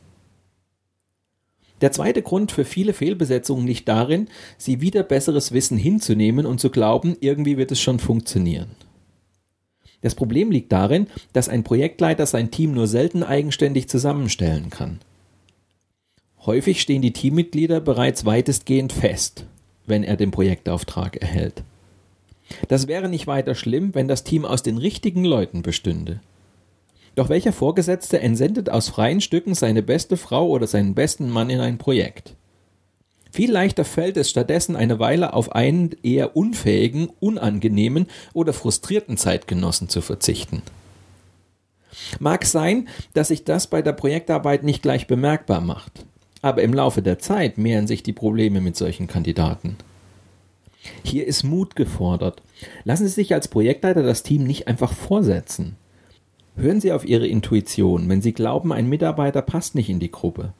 Der 1.81 1.91
zweite 1.91 2.21
Grund 2.21 2.51
für 2.51 2.65
viele 2.65 2.93
Fehlbesetzungen 2.93 3.67
liegt 3.67 3.87
darin, 3.87 4.29
sie 4.57 4.81
wieder 4.81 5.03
besseres 5.03 5.51
Wissen 5.51 5.77
hinzunehmen 5.77 6.45
und 6.45 6.59
zu 6.59 6.69
glauben, 6.69 7.17
irgendwie 7.19 7.57
wird 7.57 7.71
es 7.71 7.81
schon 7.81 7.99
funktionieren. 7.99 8.71
Das 10.03 10.15
Problem 10.15 10.51
liegt 10.51 10.71
darin, 10.71 11.07
dass 11.31 11.49
ein 11.49 11.63
Projektleiter 11.63 12.25
sein 12.25 12.51
Team 12.51 12.73
nur 12.73 12.87
selten 12.87 13.23
eigenständig 13.23 13.87
zusammenstellen 13.87 14.69
kann. 14.69 14.99
Häufig 16.45 16.81
stehen 16.81 17.01
die 17.01 17.13
Teammitglieder 17.13 17.79
bereits 17.79 18.25
weitestgehend 18.25 18.91
fest, 18.91 19.45
wenn 19.85 20.03
er 20.03 20.17
den 20.17 20.31
Projektauftrag 20.31 21.15
erhält. 21.21 21.63
Das 22.67 22.87
wäre 22.87 23.07
nicht 23.07 23.27
weiter 23.27 23.55
schlimm, 23.55 23.95
wenn 23.95 24.09
das 24.09 24.25
Team 24.25 24.43
aus 24.43 24.61
den 24.61 24.77
richtigen 24.77 25.23
Leuten 25.23 25.61
bestünde. 25.61 26.19
Doch 27.15 27.29
welcher 27.29 27.53
Vorgesetzte 27.53 28.19
entsendet 28.19 28.69
aus 28.69 28.89
freien 28.89 29.21
Stücken 29.21 29.55
seine 29.55 29.83
beste 29.83 30.17
Frau 30.17 30.49
oder 30.49 30.67
seinen 30.67 30.95
besten 30.95 31.29
Mann 31.29 31.49
in 31.49 31.61
ein 31.61 31.77
Projekt? 31.77 32.35
Viel 33.33 33.51
leichter 33.51 33.83
fällt 33.83 34.15
es 34.17 34.29
stattdessen 34.29 34.75
eine 34.75 34.99
Weile 34.99 35.33
auf 35.33 35.53
einen 35.53 35.89
eher 36.03 36.37
unfähigen, 36.37 37.09
unangenehmen 37.19 38.05
oder 38.33 38.53
frustrierten 38.53 39.17
Zeitgenossen 39.17 39.89
zu 39.89 40.01
verzichten. 40.01 40.61
Mag 42.19 42.45
sein, 42.45 42.87
dass 43.15 43.29
sich 43.29 43.43
das 43.43 43.65
bei 43.65 43.81
der 43.81 43.93
Projektarbeit 43.93 44.61
nicht 44.61 44.83
gleich 44.83 45.07
bemerkbar 45.07 45.61
macht, 45.61 46.05
aber 46.43 46.61
im 46.61 46.75
Laufe 46.75 47.01
der 47.01 47.17
Zeit 47.17 47.57
mehren 47.57 47.87
sich 47.87 48.03
die 48.03 48.13
Probleme 48.13 48.61
mit 48.61 48.77
solchen 48.77 49.07
Kandidaten. 49.07 49.77
Hier 51.03 51.25
ist 51.25 51.41
Mut 51.41 51.75
gefordert. 51.75 52.43
Lassen 52.83 53.07
Sie 53.07 53.13
sich 53.13 53.33
als 53.33 53.47
Projektleiter 53.47 54.03
das 54.03 54.21
Team 54.21 54.43
nicht 54.43 54.67
einfach 54.67 54.93
vorsetzen. 54.93 55.75
Hören 56.55 56.81
Sie 56.81 56.91
auf 56.91 57.03
Ihre 57.03 57.25
Intuition, 57.25 58.07
wenn 58.09 58.21
Sie 58.21 58.33
glauben, 58.33 58.71
ein 58.71 58.89
Mitarbeiter 58.89 59.41
passt 59.41 59.73
nicht 59.73 59.89
in 59.89 59.99
die 59.99 60.11
Gruppe. 60.11 60.53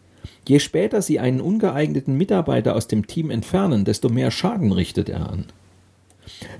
Je 0.48 0.60
später 0.60 1.02
Sie 1.02 1.20
einen 1.20 1.42
ungeeigneten 1.42 2.18
Mitarbeiter 2.18 2.76
aus 2.76 2.88
dem 2.88 3.08
Team 3.08 3.30
entfernen, 3.30 3.86
desto 3.86 4.10
mehr 4.10 4.32
Schaden 4.32 4.72
richtet 4.72 5.10
er 5.10 5.30
an. 5.30 5.46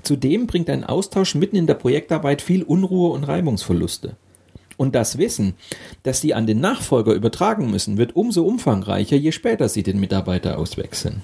Zudem 0.02 0.46
bringt 0.46 0.70
ein 0.70 0.84
Austausch 0.84 1.34
mitten 1.34 1.56
in 1.56 1.66
der 1.66 1.74
Projektarbeit 1.74 2.42
viel 2.42 2.62
Unruhe 2.62 3.12
und 3.12 3.24
Reibungsverluste. 3.24 4.16
Und 4.76 4.94
das 4.94 5.18
Wissen, 5.18 5.54
das 6.02 6.20
Sie 6.20 6.34
an 6.34 6.46
den 6.46 6.60
Nachfolger 6.60 7.12
übertragen 7.12 7.70
müssen, 7.70 7.96
wird 7.96 8.16
umso 8.16 8.44
umfangreicher, 8.44 9.16
je 9.16 9.32
später 9.32 9.68
Sie 9.68 9.82
den 9.82 10.00
Mitarbeiter 10.00 10.58
auswechseln. 10.58 11.22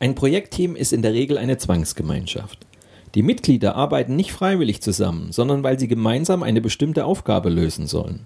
Ein 0.00 0.14
Projektteam 0.14 0.76
ist 0.76 0.92
in 0.92 1.02
der 1.02 1.12
Regel 1.12 1.36
eine 1.36 1.58
Zwangsgemeinschaft. 1.58 2.66
Die 3.14 3.22
Mitglieder 3.22 3.74
arbeiten 3.74 4.16
nicht 4.16 4.32
freiwillig 4.32 4.80
zusammen, 4.80 5.32
sondern 5.32 5.62
weil 5.62 5.78
sie 5.78 5.88
gemeinsam 5.88 6.42
eine 6.42 6.60
bestimmte 6.60 7.04
Aufgabe 7.04 7.50
lösen 7.50 7.86
sollen. 7.86 8.20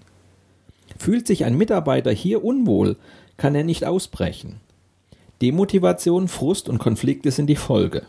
Fühlt 0.97 1.27
sich 1.27 1.45
ein 1.45 1.57
Mitarbeiter 1.57 2.11
hier 2.11 2.43
unwohl, 2.43 2.97
kann 3.37 3.55
er 3.55 3.63
nicht 3.63 3.85
ausbrechen. 3.85 4.61
Demotivation, 5.41 6.27
Frust 6.27 6.69
und 6.69 6.77
Konflikte 6.77 7.31
sind 7.31 7.47
die 7.47 7.57
Folge. 7.57 8.03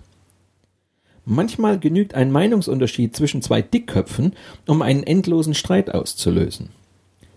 Manchmal 1.25 1.81
genügt 1.81 2.15
ein 2.15 2.31
Meinungsunterschied 2.31 3.17
zwischen 3.17 3.43
zwei 3.43 3.61
Dickköpfen, 3.61 4.35
um 4.69 4.81
einen 4.81 5.03
endlosen 5.03 5.55
Streit 5.55 5.93
auszulösen. 5.93 6.69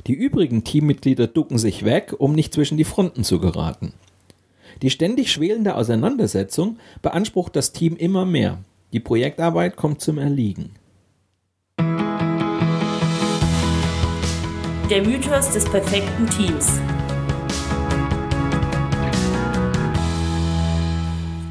Die 0.05 0.13
übrigen 0.13 0.63
Teammitglieder 0.63 1.25
ducken 1.25 1.57
sich 1.57 1.83
weg, 1.83 2.13
um 2.17 2.33
nicht 2.33 2.53
zwischen 2.53 2.77
die 2.77 2.83
Fronten 2.83 3.23
zu 3.23 3.39
geraten. 3.39 3.93
Die 4.83 4.91
ständig 4.91 5.31
schwelende 5.31 5.75
Auseinandersetzung 5.75 6.77
beansprucht 7.01 7.55
das 7.55 7.73
Team 7.73 7.97
immer 7.97 8.25
mehr. 8.25 8.59
Die 8.93 8.99
Projektarbeit 8.99 9.75
kommt 9.75 10.01
zum 10.01 10.19
Erliegen. 10.19 10.71
Der 14.89 15.03
Mythos 15.03 15.51
des 15.51 15.65
perfekten 15.65 16.27
Teams. 16.31 16.79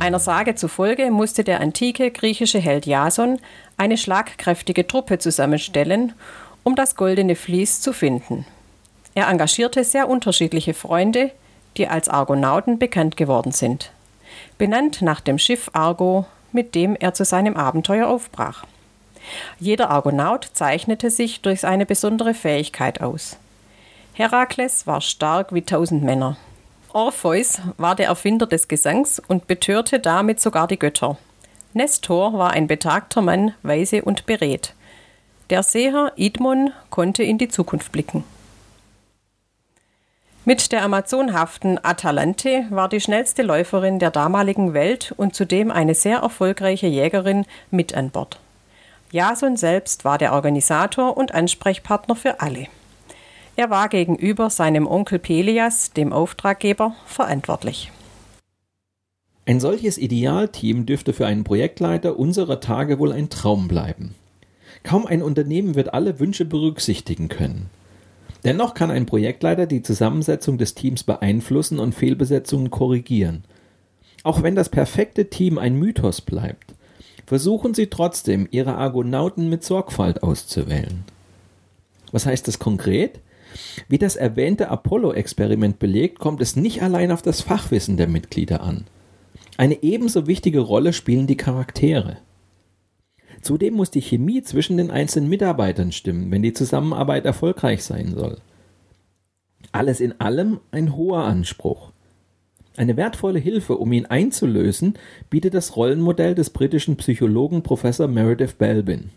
Einer 0.00 0.18
Sage 0.18 0.56
zufolge 0.56 1.12
musste 1.12 1.44
der 1.44 1.60
antike 1.60 2.10
griechische 2.10 2.58
Held 2.58 2.84
Jason 2.84 3.38
eine 3.76 3.96
schlagkräftige 3.96 4.88
Truppe 4.88 5.20
zusammenstellen, 5.20 6.14
um 6.64 6.74
das 6.74 6.96
goldene 6.96 7.36
Vlies 7.36 7.80
zu 7.80 7.92
finden. 7.92 8.44
Er 9.14 9.28
engagierte 9.28 9.84
sehr 9.84 10.08
unterschiedliche 10.08 10.74
Freunde, 10.74 11.30
die 11.76 11.86
als 11.86 12.08
Argonauten 12.08 12.80
bekannt 12.80 13.16
geworden 13.16 13.52
sind. 13.52 13.92
Benannt 14.58 15.00
nach 15.00 15.20
dem 15.20 15.38
Schiff 15.38 15.70
Argo, 15.74 16.26
mit 16.50 16.74
dem 16.74 16.96
er 16.96 17.14
zu 17.14 17.24
seinem 17.24 17.56
Abenteuer 17.56 18.08
aufbrach. 18.08 18.64
Jeder 19.58 19.90
Argonaut 19.90 20.50
zeichnete 20.52 21.10
sich 21.10 21.40
durch 21.40 21.60
seine 21.60 21.86
besondere 21.86 22.34
Fähigkeit 22.34 23.00
aus. 23.00 23.38
Herakles 24.12 24.86
war 24.86 25.00
stark 25.00 25.54
wie 25.54 25.62
tausend 25.62 26.02
Männer. 26.02 26.36
Orpheus 26.92 27.60
war 27.76 27.94
der 27.94 28.08
Erfinder 28.08 28.46
des 28.46 28.66
Gesangs 28.68 29.20
und 29.26 29.46
betörte 29.46 30.00
damit 30.00 30.40
sogar 30.40 30.66
die 30.66 30.78
Götter. 30.78 31.18
Nestor 31.74 32.32
war 32.32 32.50
ein 32.50 32.66
betagter 32.66 33.22
Mann, 33.22 33.54
weise 33.62 34.02
und 34.02 34.26
beredt. 34.26 34.74
Der 35.50 35.62
Seher 35.62 36.12
Idmon 36.16 36.72
konnte 36.90 37.22
in 37.22 37.38
die 37.38 37.48
Zukunft 37.48 37.92
blicken. 37.92 38.24
Mit 40.44 40.72
der 40.72 40.82
amazonhaften 40.82 41.78
Atalante 41.84 42.64
war 42.70 42.88
die 42.88 43.02
schnellste 43.02 43.42
Läuferin 43.42 43.98
der 43.98 44.10
damaligen 44.10 44.72
Welt 44.72 45.12
und 45.16 45.34
zudem 45.34 45.70
eine 45.70 45.94
sehr 45.94 46.20
erfolgreiche 46.20 46.86
Jägerin 46.86 47.44
mit 47.70 47.94
an 47.94 48.10
Bord. 48.10 48.40
Jason 49.10 49.56
selbst 49.56 50.04
war 50.04 50.18
der 50.18 50.32
Organisator 50.32 51.16
und 51.16 51.34
Ansprechpartner 51.34 52.14
für 52.14 52.40
alle. 52.40 52.66
Er 53.56 53.70
war 53.70 53.88
gegenüber 53.88 54.50
seinem 54.50 54.86
Onkel 54.86 55.18
Pelias, 55.18 55.92
dem 55.92 56.12
Auftraggeber, 56.12 56.94
verantwortlich. 57.06 57.90
Ein 59.46 59.60
solches 59.60 59.96
Idealteam 59.96 60.84
dürfte 60.84 61.14
für 61.14 61.26
einen 61.26 61.42
Projektleiter 61.42 62.18
unserer 62.18 62.60
Tage 62.60 62.98
wohl 62.98 63.12
ein 63.12 63.30
Traum 63.30 63.66
bleiben. 63.66 64.14
Kaum 64.82 65.06
ein 65.06 65.22
Unternehmen 65.22 65.74
wird 65.74 65.94
alle 65.94 66.20
Wünsche 66.20 66.44
berücksichtigen 66.44 67.28
können. 67.28 67.70
Dennoch 68.44 68.74
kann 68.74 68.90
ein 68.90 69.06
Projektleiter 69.06 69.66
die 69.66 69.82
Zusammensetzung 69.82 70.58
des 70.58 70.74
Teams 70.74 71.02
beeinflussen 71.02 71.78
und 71.78 71.94
Fehlbesetzungen 71.94 72.70
korrigieren. 72.70 73.42
Auch 74.22 74.42
wenn 74.42 74.54
das 74.54 74.68
perfekte 74.68 75.30
Team 75.30 75.58
ein 75.58 75.76
Mythos 75.76 76.20
bleibt, 76.20 76.67
versuchen 77.28 77.74
Sie 77.74 77.88
trotzdem, 77.88 78.48
Ihre 78.50 78.76
Argonauten 78.76 79.50
mit 79.50 79.62
Sorgfalt 79.62 80.22
auszuwählen. 80.22 81.04
Was 82.10 82.24
heißt 82.24 82.48
das 82.48 82.58
konkret? 82.58 83.20
Wie 83.86 83.98
das 83.98 84.16
erwähnte 84.16 84.70
Apollo-Experiment 84.70 85.78
belegt, 85.78 86.20
kommt 86.20 86.40
es 86.40 86.56
nicht 86.56 86.82
allein 86.82 87.12
auf 87.12 87.20
das 87.20 87.42
Fachwissen 87.42 87.98
der 87.98 88.08
Mitglieder 88.08 88.62
an. 88.62 88.86
Eine 89.58 89.82
ebenso 89.82 90.26
wichtige 90.26 90.60
Rolle 90.60 90.94
spielen 90.94 91.26
die 91.26 91.36
Charaktere. 91.36 92.16
Zudem 93.42 93.74
muss 93.74 93.90
die 93.90 94.00
Chemie 94.00 94.42
zwischen 94.42 94.78
den 94.78 94.90
einzelnen 94.90 95.28
Mitarbeitern 95.28 95.92
stimmen, 95.92 96.30
wenn 96.30 96.42
die 96.42 96.54
Zusammenarbeit 96.54 97.26
erfolgreich 97.26 97.84
sein 97.84 98.14
soll. 98.14 98.38
Alles 99.70 100.00
in 100.00 100.18
allem 100.18 100.60
ein 100.70 100.96
hoher 100.96 101.24
Anspruch. 101.24 101.92
Eine 102.78 102.96
wertvolle 102.96 103.40
Hilfe, 103.40 103.76
um 103.76 103.92
ihn 103.92 104.06
einzulösen, 104.06 104.94
bietet 105.30 105.52
das 105.52 105.74
Rollenmodell 105.74 106.36
des 106.36 106.50
britischen 106.50 106.94
Psychologen 106.94 107.64
Professor 107.64 108.06
Meredith 108.06 108.54
Belbin. 108.56 109.10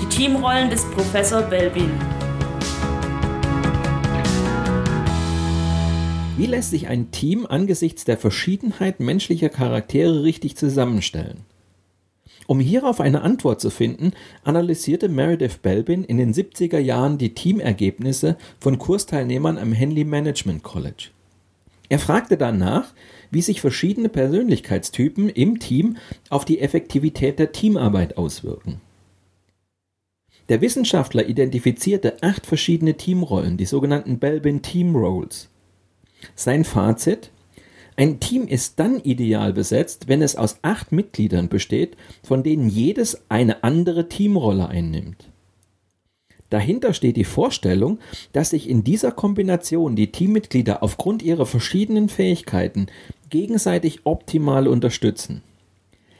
Die 0.00 0.06
Teamrollen 0.08 0.70
des 0.70 0.84
Professor 0.92 1.42
Belbin. 1.42 1.90
Wie 6.36 6.46
lässt 6.46 6.70
sich 6.70 6.86
ein 6.86 7.10
Team 7.10 7.44
angesichts 7.44 8.04
der 8.04 8.18
Verschiedenheit 8.18 9.00
menschlicher 9.00 9.48
Charaktere 9.48 10.22
richtig 10.22 10.56
zusammenstellen? 10.56 11.40
Um 12.46 12.60
hierauf 12.60 13.00
eine 13.00 13.22
Antwort 13.22 13.60
zu 13.60 13.70
finden, 13.70 14.12
analysierte 14.44 15.08
Meredith 15.08 15.58
Belbin 15.62 16.04
in 16.04 16.18
den 16.18 16.32
70er 16.32 16.78
Jahren 16.78 17.18
die 17.18 17.34
Teamergebnisse 17.34 18.36
von 18.60 18.78
Kursteilnehmern 18.78 19.58
am 19.58 19.72
Henley 19.72 20.04
Management 20.04 20.62
College. 20.62 21.08
Er 21.88 21.98
fragte 21.98 22.36
danach, 22.36 22.92
wie 23.30 23.42
sich 23.42 23.60
verschiedene 23.60 24.08
Persönlichkeitstypen 24.08 25.28
im 25.28 25.58
Team 25.58 25.96
auf 26.30 26.44
die 26.44 26.60
Effektivität 26.60 27.38
der 27.38 27.52
Teamarbeit 27.52 28.16
auswirken. 28.16 28.80
Der 30.48 30.60
Wissenschaftler 30.60 31.28
identifizierte 31.28 32.22
acht 32.22 32.46
verschiedene 32.46 32.94
Teamrollen, 32.94 33.56
die 33.56 33.66
sogenannten 33.66 34.18
Belbin 34.18 34.62
Team 34.62 34.94
Roles. 34.94 35.48
Sein 36.36 36.64
Fazit? 36.64 37.30
Ein 37.98 38.20
Team 38.20 38.46
ist 38.46 38.78
dann 38.78 39.00
ideal 39.00 39.54
besetzt, 39.54 40.06
wenn 40.06 40.20
es 40.20 40.36
aus 40.36 40.58
acht 40.60 40.92
Mitgliedern 40.92 41.48
besteht, 41.48 41.96
von 42.22 42.42
denen 42.42 42.68
jedes 42.68 43.22
eine 43.30 43.64
andere 43.64 44.08
Teamrolle 44.08 44.68
einnimmt. 44.68 45.30
Dahinter 46.50 46.92
steht 46.92 47.16
die 47.16 47.24
Vorstellung, 47.24 47.98
dass 48.32 48.50
sich 48.50 48.68
in 48.68 48.84
dieser 48.84 49.12
Kombination 49.12 49.96
die 49.96 50.12
Teammitglieder 50.12 50.82
aufgrund 50.82 51.22
ihrer 51.22 51.46
verschiedenen 51.46 52.08
Fähigkeiten 52.08 52.86
gegenseitig 53.30 54.00
optimal 54.04 54.68
unterstützen. 54.68 55.42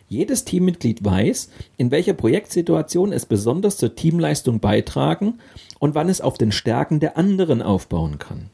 Jedes 0.09 0.45
Teammitglied 0.45 1.04
weiß, 1.04 1.50
in 1.76 1.90
welcher 1.90 2.14
Projektsituation 2.14 3.12
es 3.12 3.26
besonders 3.26 3.76
zur 3.76 3.95
Teamleistung 3.95 4.61
beitragen 4.61 5.40
und 5.78 5.95
wann 5.95 6.09
es 6.09 6.21
auf 6.21 6.38
den 6.38 6.52
Stärken 6.52 7.00
der 7.00 7.18
anderen 7.18 7.61
aufbauen 7.61 8.18
kann. 8.18 8.50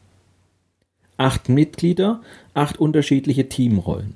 Acht 1.16 1.48
Mitglieder, 1.48 2.20
acht 2.54 2.78
unterschiedliche 2.78 3.48
Teamrollen. 3.48 4.14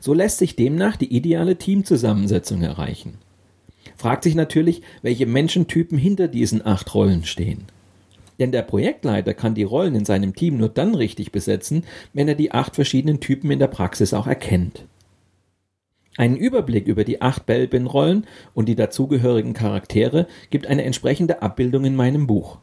So 0.00 0.14
lässt 0.14 0.38
sich 0.38 0.56
demnach 0.56 0.96
die 0.96 1.14
ideale 1.14 1.56
Teamzusammensetzung 1.56 2.62
erreichen. 2.62 3.18
Fragt 3.96 4.24
sich 4.24 4.34
natürlich, 4.34 4.82
welche 5.02 5.26
Menschentypen 5.26 5.98
hinter 5.98 6.28
diesen 6.28 6.64
acht 6.64 6.94
Rollen 6.94 7.24
stehen. 7.24 7.66
Denn 8.38 8.50
der 8.50 8.62
Projektleiter 8.62 9.34
kann 9.34 9.54
die 9.54 9.62
Rollen 9.62 9.94
in 9.94 10.04
seinem 10.04 10.34
Team 10.34 10.56
nur 10.56 10.68
dann 10.68 10.94
richtig 10.94 11.32
besetzen, 11.32 11.84
wenn 12.12 12.28
er 12.28 12.34
die 12.34 12.50
acht 12.50 12.74
verschiedenen 12.74 13.20
Typen 13.20 13.50
in 13.50 13.58
der 13.58 13.68
Praxis 13.68 14.14
auch 14.14 14.26
erkennt. 14.26 14.84
Einen 16.16 16.36
Überblick 16.36 16.86
über 16.86 17.04
die 17.04 17.22
acht 17.22 17.46
Belbin-Rollen 17.46 18.26
und 18.54 18.68
die 18.68 18.74
dazugehörigen 18.74 19.54
Charaktere 19.54 20.26
gibt 20.50 20.66
eine 20.66 20.84
entsprechende 20.84 21.42
Abbildung 21.42 21.84
in 21.84 21.96
meinem 21.96 22.26
Buch. 22.26 22.58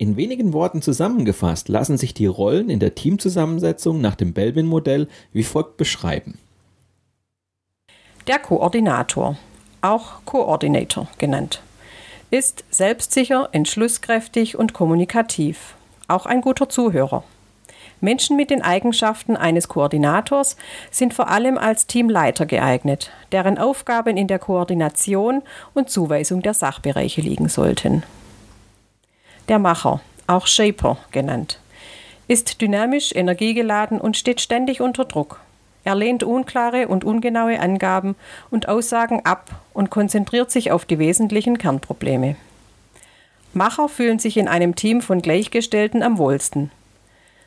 In 0.00 0.16
wenigen 0.16 0.52
Worten 0.52 0.80
zusammengefasst 0.80 1.68
lassen 1.68 1.98
sich 1.98 2.14
die 2.14 2.26
Rollen 2.26 2.70
in 2.70 2.78
der 2.78 2.94
Teamzusammensetzung 2.94 4.00
nach 4.00 4.14
dem 4.14 4.32
Belbin-Modell 4.32 5.08
wie 5.32 5.42
folgt 5.42 5.76
beschreiben. 5.76 6.38
Der 8.28 8.38
Koordinator, 8.38 9.36
auch 9.80 10.24
Coordinator 10.24 11.08
genannt, 11.18 11.62
ist 12.30 12.64
selbstsicher, 12.70 13.48
entschlusskräftig 13.50 14.56
und 14.56 14.72
kommunikativ, 14.72 15.74
auch 16.06 16.26
ein 16.26 16.42
guter 16.42 16.68
Zuhörer. 16.68 17.24
Menschen 18.00 18.36
mit 18.36 18.50
den 18.50 18.62
Eigenschaften 18.62 19.36
eines 19.36 19.66
Koordinators 19.66 20.56
sind 20.92 21.12
vor 21.12 21.28
allem 21.28 21.58
als 21.58 21.88
Teamleiter 21.88 22.46
geeignet, 22.46 23.10
deren 23.32 23.58
Aufgaben 23.58 24.16
in 24.16 24.28
der 24.28 24.38
Koordination 24.38 25.42
und 25.74 25.90
Zuweisung 25.90 26.40
der 26.42 26.54
Sachbereiche 26.54 27.20
liegen 27.20 27.48
sollten. 27.48 28.04
Der 29.48 29.58
Macher, 29.58 30.02
auch 30.26 30.46
Shaper 30.46 30.98
genannt, 31.10 31.58
ist 32.26 32.60
dynamisch, 32.60 33.14
energiegeladen 33.14 33.98
und 33.98 34.18
steht 34.18 34.42
ständig 34.42 34.82
unter 34.82 35.06
Druck. 35.06 35.40
Er 35.84 35.94
lehnt 35.94 36.22
unklare 36.22 36.88
und 36.88 37.02
ungenaue 37.02 37.58
Angaben 37.58 38.14
und 38.50 38.68
Aussagen 38.68 39.24
ab 39.24 39.62
und 39.72 39.88
konzentriert 39.88 40.50
sich 40.50 40.70
auf 40.70 40.84
die 40.84 40.98
wesentlichen 40.98 41.56
Kernprobleme. 41.56 42.36
Macher 43.54 43.88
fühlen 43.88 44.18
sich 44.18 44.36
in 44.36 44.48
einem 44.48 44.74
Team 44.74 45.00
von 45.00 45.22
Gleichgestellten 45.22 46.02
am 46.02 46.18
wohlsten. 46.18 46.70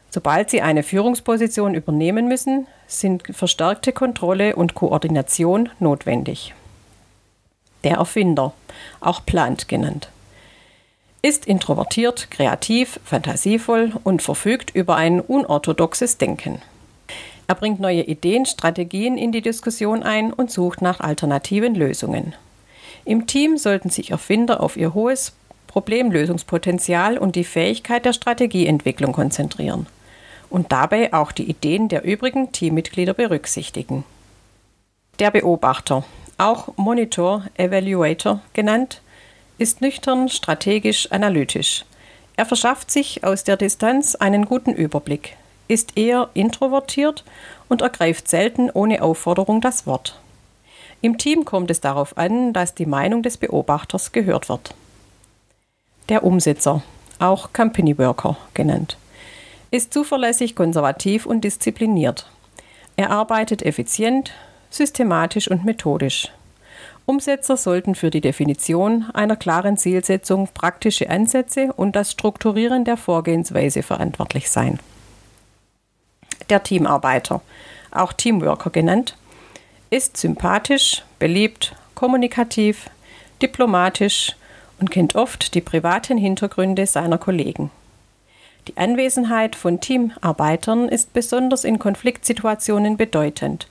Sobald 0.10 0.50
sie 0.50 0.64
eine 0.64 0.82
Führungsposition 0.82 1.76
übernehmen 1.76 2.28
müssen, 2.28 2.66
sind 2.88 3.24
verstärkte 3.30 3.94
Kontrolle 3.94 4.56
und 4.56 4.74
Koordination 4.74 5.70
notwendig. 5.80 6.56
Der 7.84 7.98
Erfinder, 7.98 8.54
auch 9.02 9.24
Plant 9.24 9.68
genannt 9.68 10.10
ist 11.22 11.46
introvertiert, 11.46 12.32
kreativ, 12.32 13.00
fantasievoll 13.04 13.94
und 14.04 14.22
verfügt 14.22 14.74
über 14.76 14.96
ein 14.96 15.20
unorthodoxes 15.20 16.18
Denken. 16.18 16.62
Er 17.48 17.56
bringt 17.56 17.80
neue 17.80 18.04
Ideen, 18.04 18.46
Strategien 18.46 19.18
in 19.18 19.32
die 19.32 19.42
Diskussion 19.42 20.04
ein 20.04 20.32
und 20.34 20.50
sucht 20.50 20.82
nach 20.82 21.00
alternativen 21.00 21.76
Lösungen. 21.76 22.34
Im 23.06 23.28
Team 23.28 23.58
sollten 23.58 23.90
sich 23.90 24.12
Erfinder 24.12 24.62
auf 24.62 24.78
ihr 24.78 24.94
hohes 24.94 25.34
Problemlösungspotenzial 25.68 27.18
und 27.18 27.36
die 27.36 27.44
Fähigkeit 27.44 28.06
der 28.06 28.14
Strategieentwicklung 28.14 29.14
konzentrieren 29.14 29.88
und 30.50 30.72
dabei 30.72 31.14
auch 31.14 31.32
die 31.32 31.50
Ideen 31.50 31.88
der 31.88 32.04
übrigen 32.04 32.52
Teammitglieder 32.52 33.14
berücksichtigen. 33.14 34.04
Der 35.20 35.32
Beobachter, 35.32 36.04
auch 36.38 36.76
Monitor 36.78 37.46
Evaluator 37.56 38.42
genannt, 38.54 39.02
ist 39.62 39.80
nüchtern, 39.80 40.28
strategisch, 40.28 41.12
analytisch. 41.12 41.86
Er 42.36 42.48
verschafft 42.48 42.90
sich 42.90 43.24
aus 43.24 43.44
der 43.44 43.58
Distanz 43.58 44.16
einen 44.16 44.46
guten 44.46 44.74
Überblick, 44.74 45.38
ist 45.68 46.00
eher 46.00 46.30
introvertiert 46.34 47.24
und 47.70 47.84
ergreift 47.84 48.28
selten 48.28 48.72
ohne 48.72 49.04
Aufforderung 49.04 49.62
das 49.62 49.86
Wort. 49.86 50.20
Im 51.02 51.20
Team 51.20 51.46
kommt 51.46 51.70
es 51.70 51.80
darauf 51.80 52.18
an, 52.18 52.54
dass 52.54 52.74
die 52.74 52.88
Meinung 52.88 53.22
des 53.22 53.38
Beobachters 53.38 54.12
gehört 54.12 54.50
wird. 54.50 54.74
Der 56.10 56.24
Umsetzer, 56.24 56.82
auch 57.20 57.54
Company 57.54 58.00
Worker 58.00 58.38
genannt, 58.56 58.98
ist 59.70 59.94
zuverlässig, 59.94 60.56
konservativ 60.56 61.28
und 61.28 61.42
diszipliniert. 61.42 62.28
Er 62.96 63.12
arbeitet 63.12 63.62
effizient, 63.62 64.32
systematisch 64.72 65.50
und 65.50 65.66
methodisch. 65.66 66.30
Umsetzer 67.12 67.58
sollten 67.58 67.94
für 67.94 68.10
die 68.10 68.22
Definition 68.22 69.04
einer 69.14 69.36
klaren 69.36 69.76
Zielsetzung 69.76 70.48
praktische 70.54 71.10
Ansätze 71.10 71.74
und 71.74 71.94
das 71.98 72.10
Strukturieren 72.10 72.86
der 72.86 72.96
Vorgehensweise 72.96 73.84
verantwortlich 73.84 74.50
sein. 74.50 74.80
Der 76.50 76.64
Teamarbeiter, 76.64 77.42
auch 77.92 78.14
Teamworker 78.14 78.70
genannt, 78.70 79.18
ist 79.90 80.16
sympathisch, 80.16 81.04
beliebt, 81.20 81.76
kommunikativ, 81.96 82.90
diplomatisch 83.42 84.38
und 84.80 84.90
kennt 84.90 85.16
oft 85.16 85.54
die 85.54 85.60
privaten 85.60 86.18
Hintergründe 86.18 86.88
seiner 86.88 87.18
Kollegen. 87.18 87.72
Die 88.70 88.78
Anwesenheit 88.78 89.58
von 89.58 89.82
Teamarbeitern 89.82 90.88
ist 90.88 91.12
besonders 91.12 91.66
in 91.66 91.78
Konfliktsituationen 91.78 92.96
bedeutend 92.96 93.68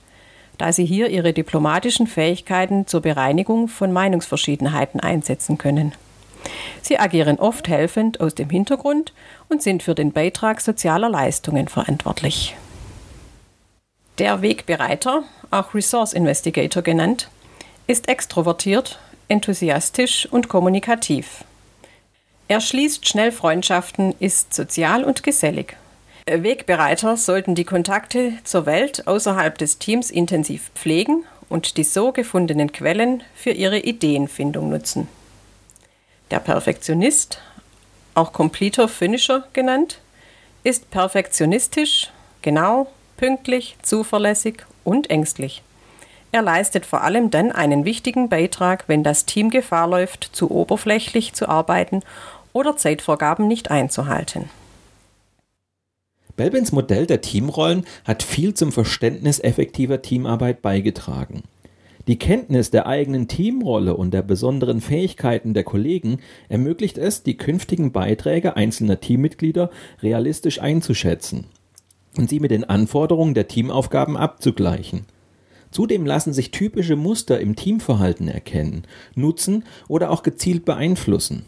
da 0.61 0.71
sie 0.71 0.85
hier 0.85 1.09
ihre 1.09 1.33
diplomatischen 1.33 2.05
Fähigkeiten 2.05 2.85
zur 2.85 3.01
Bereinigung 3.01 3.67
von 3.67 3.91
Meinungsverschiedenheiten 3.91 4.99
einsetzen 4.99 5.57
können. 5.57 5.93
Sie 6.83 6.99
agieren 6.99 7.39
oft 7.39 7.67
helfend 7.67 8.21
aus 8.21 8.35
dem 8.35 8.51
Hintergrund 8.51 9.11
und 9.49 9.63
sind 9.63 9.81
für 9.81 9.95
den 9.95 10.11
Beitrag 10.11 10.61
sozialer 10.61 11.09
Leistungen 11.09 11.67
verantwortlich. 11.67 12.55
Der 14.19 14.43
Wegbereiter, 14.43 15.23
auch 15.49 15.73
Resource 15.73 16.13
Investigator 16.13 16.83
genannt, 16.83 17.31
ist 17.87 18.07
extrovertiert, 18.07 18.99
enthusiastisch 19.29 20.27
und 20.29 20.47
kommunikativ. 20.47 21.43
Er 22.47 22.61
schließt 22.61 23.07
schnell 23.07 23.31
Freundschaften, 23.31 24.13
ist 24.19 24.53
sozial 24.53 25.05
und 25.05 25.23
gesellig 25.23 25.75
Wegbereiter 26.31 27.17
sollten 27.17 27.55
die 27.55 27.65
Kontakte 27.65 28.33
zur 28.43 28.65
Welt 28.65 29.07
außerhalb 29.07 29.57
des 29.57 29.79
Teams 29.79 30.09
intensiv 30.09 30.71
pflegen 30.75 31.25
und 31.49 31.75
die 31.77 31.83
so 31.83 32.11
gefundenen 32.11 32.71
Quellen 32.71 33.23
für 33.35 33.51
ihre 33.51 33.79
Ideenfindung 33.79 34.69
nutzen. 34.69 35.07
Der 36.31 36.39
Perfektionist, 36.39 37.41
auch 38.15 38.31
Completer 38.31 38.87
Finisher 38.87 39.43
genannt, 39.51 39.99
ist 40.63 40.89
perfektionistisch, 40.91 42.09
genau, 42.41 42.87
pünktlich, 43.17 43.75
zuverlässig 43.81 44.65
und 44.85 45.09
ängstlich. 45.09 45.61
Er 46.31 46.41
leistet 46.41 46.85
vor 46.85 47.01
allem 47.01 47.29
dann 47.29 47.51
einen 47.51 47.83
wichtigen 47.83 48.29
Beitrag, 48.29 48.85
wenn 48.87 49.03
das 49.03 49.25
Team 49.25 49.49
Gefahr 49.49 49.87
läuft, 49.87 50.29
zu 50.31 50.49
oberflächlich 50.49 51.33
zu 51.33 51.49
arbeiten 51.49 52.01
oder 52.53 52.77
Zeitvorgaben 52.77 53.47
nicht 53.47 53.69
einzuhalten. 53.69 54.49
Belbins 56.41 56.71
Modell 56.71 57.05
der 57.05 57.21
Teamrollen 57.21 57.85
hat 58.03 58.23
viel 58.23 58.55
zum 58.55 58.71
Verständnis 58.71 59.37
effektiver 59.37 60.01
Teamarbeit 60.01 60.63
beigetragen. 60.63 61.43
Die 62.07 62.17
Kenntnis 62.17 62.71
der 62.71 62.87
eigenen 62.87 63.27
Teamrolle 63.27 63.95
und 63.95 64.11
der 64.11 64.23
besonderen 64.23 64.81
Fähigkeiten 64.81 65.53
der 65.53 65.63
Kollegen 65.63 66.17
ermöglicht 66.49 66.97
es, 66.97 67.21
die 67.21 67.37
künftigen 67.37 67.91
Beiträge 67.91 68.55
einzelner 68.55 68.99
Teammitglieder 68.99 69.69
realistisch 70.01 70.59
einzuschätzen 70.59 71.45
und 72.17 72.27
sie 72.27 72.39
mit 72.39 72.49
den 72.49 72.63
Anforderungen 72.63 73.35
der 73.35 73.47
Teamaufgaben 73.47 74.17
abzugleichen. 74.17 75.05
Zudem 75.69 76.07
lassen 76.07 76.33
sich 76.33 76.49
typische 76.49 76.95
Muster 76.95 77.39
im 77.39 77.55
Teamverhalten 77.55 78.27
erkennen, 78.27 78.85
nutzen 79.13 79.63
oder 79.87 80.09
auch 80.09 80.23
gezielt 80.23 80.65
beeinflussen. 80.65 81.45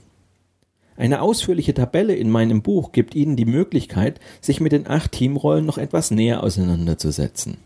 Eine 0.96 1.22
ausführliche 1.22 1.74
Tabelle 1.74 2.16
in 2.16 2.30
meinem 2.30 2.62
Buch 2.62 2.92
gibt 2.92 3.16
Ihnen 3.16 3.36
die 3.36 3.46
Möglichkeit, 3.46 4.20
sich 4.42 4.60
mit 4.60 4.72
den 4.72 4.88
acht 4.88 5.12
Teamrollen 5.12 5.66
noch 5.66 5.78
etwas 5.78 6.12
näher 6.12 6.44
auseinanderzusetzen. 6.44 7.58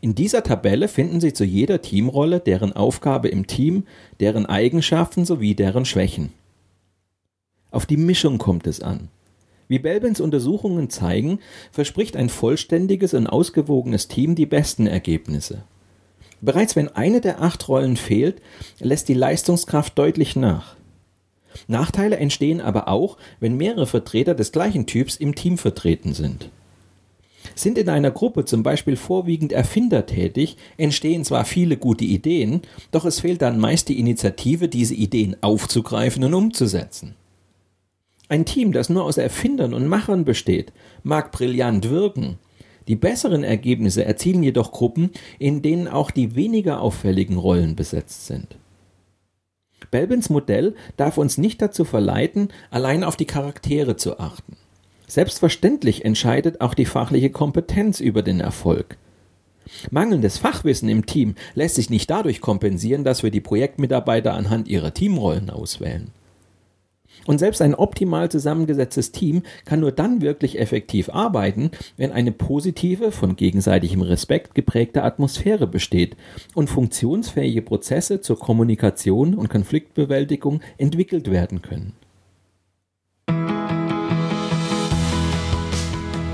In 0.00 0.14
dieser 0.14 0.42
Tabelle 0.42 0.88
finden 0.88 1.20
Sie 1.20 1.32
zu 1.32 1.44
jeder 1.44 1.80
Teamrolle 1.80 2.40
deren 2.40 2.72
Aufgabe 2.72 3.28
im 3.28 3.46
Team, 3.46 3.84
deren 4.20 4.46
Eigenschaften 4.46 5.24
sowie 5.24 5.54
deren 5.54 5.84
Schwächen. 5.84 6.32
Auf 7.70 7.86
die 7.86 7.96
Mischung 7.96 8.38
kommt 8.38 8.66
es 8.66 8.80
an. 8.80 9.08
Wie 9.66 9.78
Belbins 9.78 10.20
Untersuchungen 10.20 10.90
zeigen, 10.90 11.38
verspricht 11.72 12.16
ein 12.16 12.28
vollständiges 12.28 13.14
und 13.14 13.26
ausgewogenes 13.26 14.08
Team 14.08 14.34
die 14.34 14.46
besten 14.46 14.86
Ergebnisse. 14.86 15.64
Bereits 16.40 16.76
wenn 16.76 16.88
eine 16.88 17.22
der 17.22 17.40
acht 17.40 17.66
Rollen 17.68 17.96
fehlt, 17.96 18.42
lässt 18.80 19.08
die 19.08 19.14
Leistungskraft 19.14 19.98
deutlich 19.98 20.36
nach. 20.36 20.76
Nachteile 21.68 22.16
entstehen 22.16 22.60
aber 22.60 22.88
auch, 22.88 23.16
wenn 23.40 23.56
mehrere 23.56 23.86
Vertreter 23.86 24.34
des 24.34 24.52
gleichen 24.52 24.86
Typs 24.86 25.16
im 25.16 25.34
Team 25.34 25.58
vertreten 25.58 26.14
sind. 26.14 26.50
Sind 27.54 27.78
in 27.78 27.88
einer 27.88 28.10
Gruppe 28.10 28.44
zum 28.44 28.62
Beispiel 28.62 28.96
vorwiegend 28.96 29.52
Erfinder 29.52 30.06
tätig, 30.06 30.56
entstehen 30.76 31.24
zwar 31.24 31.44
viele 31.44 31.76
gute 31.76 32.04
Ideen, 32.04 32.62
doch 32.90 33.04
es 33.04 33.20
fehlt 33.20 33.42
dann 33.42 33.60
meist 33.60 33.88
die 33.88 34.00
Initiative, 34.00 34.68
diese 34.68 34.94
Ideen 34.94 35.36
aufzugreifen 35.40 36.24
und 36.24 36.34
umzusetzen. 36.34 37.14
Ein 38.28 38.46
Team, 38.46 38.72
das 38.72 38.88
nur 38.88 39.04
aus 39.04 39.18
Erfindern 39.18 39.74
und 39.74 39.86
Machern 39.86 40.24
besteht, 40.24 40.72
mag 41.02 41.30
brillant 41.30 41.90
wirken. 41.90 42.38
Die 42.88 42.96
besseren 42.96 43.44
Ergebnisse 43.44 44.04
erzielen 44.04 44.42
jedoch 44.42 44.72
Gruppen, 44.72 45.10
in 45.38 45.62
denen 45.62 45.88
auch 45.88 46.10
die 46.10 46.34
weniger 46.34 46.80
auffälligen 46.80 47.36
Rollen 47.36 47.76
besetzt 47.76 48.26
sind. 48.26 48.56
Belbins 49.90 50.30
Modell 50.30 50.74
darf 50.96 51.18
uns 51.18 51.38
nicht 51.38 51.60
dazu 51.62 51.84
verleiten, 51.84 52.48
allein 52.70 53.04
auf 53.04 53.16
die 53.16 53.26
Charaktere 53.26 53.96
zu 53.96 54.18
achten. 54.18 54.56
Selbstverständlich 55.06 56.04
entscheidet 56.04 56.60
auch 56.60 56.74
die 56.74 56.86
fachliche 56.86 57.30
Kompetenz 57.30 58.00
über 58.00 58.22
den 58.22 58.40
Erfolg. 58.40 58.96
Mangelndes 59.90 60.38
Fachwissen 60.38 60.88
im 60.88 61.06
Team 61.06 61.34
lässt 61.54 61.76
sich 61.76 61.90
nicht 61.90 62.10
dadurch 62.10 62.40
kompensieren, 62.40 63.04
dass 63.04 63.22
wir 63.22 63.30
die 63.30 63.40
Projektmitarbeiter 63.40 64.34
anhand 64.34 64.68
ihrer 64.68 64.92
Teamrollen 64.92 65.50
auswählen. 65.50 66.10
Und 67.26 67.38
selbst 67.38 67.62
ein 67.62 67.74
optimal 67.74 68.30
zusammengesetztes 68.30 69.12
Team 69.12 69.42
kann 69.64 69.80
nur 69.80 69.92
dann 69.92 70.20
wirklich 70.20 70.58
effektiv 70.58 71.08
arbeiten, 71.08 71.70
wenn 71.96 72.12
eine 72.12 72.32
positive, 72.32 73.12
von 73.12 73.36
gegenseitigem 73.36 74.02
Respekt 74.02 74.54
geprägte 74.54 75.02
Atmosphäre 75.02 75.66
besteht 75.66 76.16
und 76.54 76.68
funktionsfähige 76.68 77.62
Prozesse 77.62 78.20
zur 78.20 78.38
Kommunikation 78.38 79.34
und 79.34 79.48
Konfliktbewältigung 79.48 80.60
entwickelt 80.76 81.30
werden 81.30 81.62
können. 81.62 81.94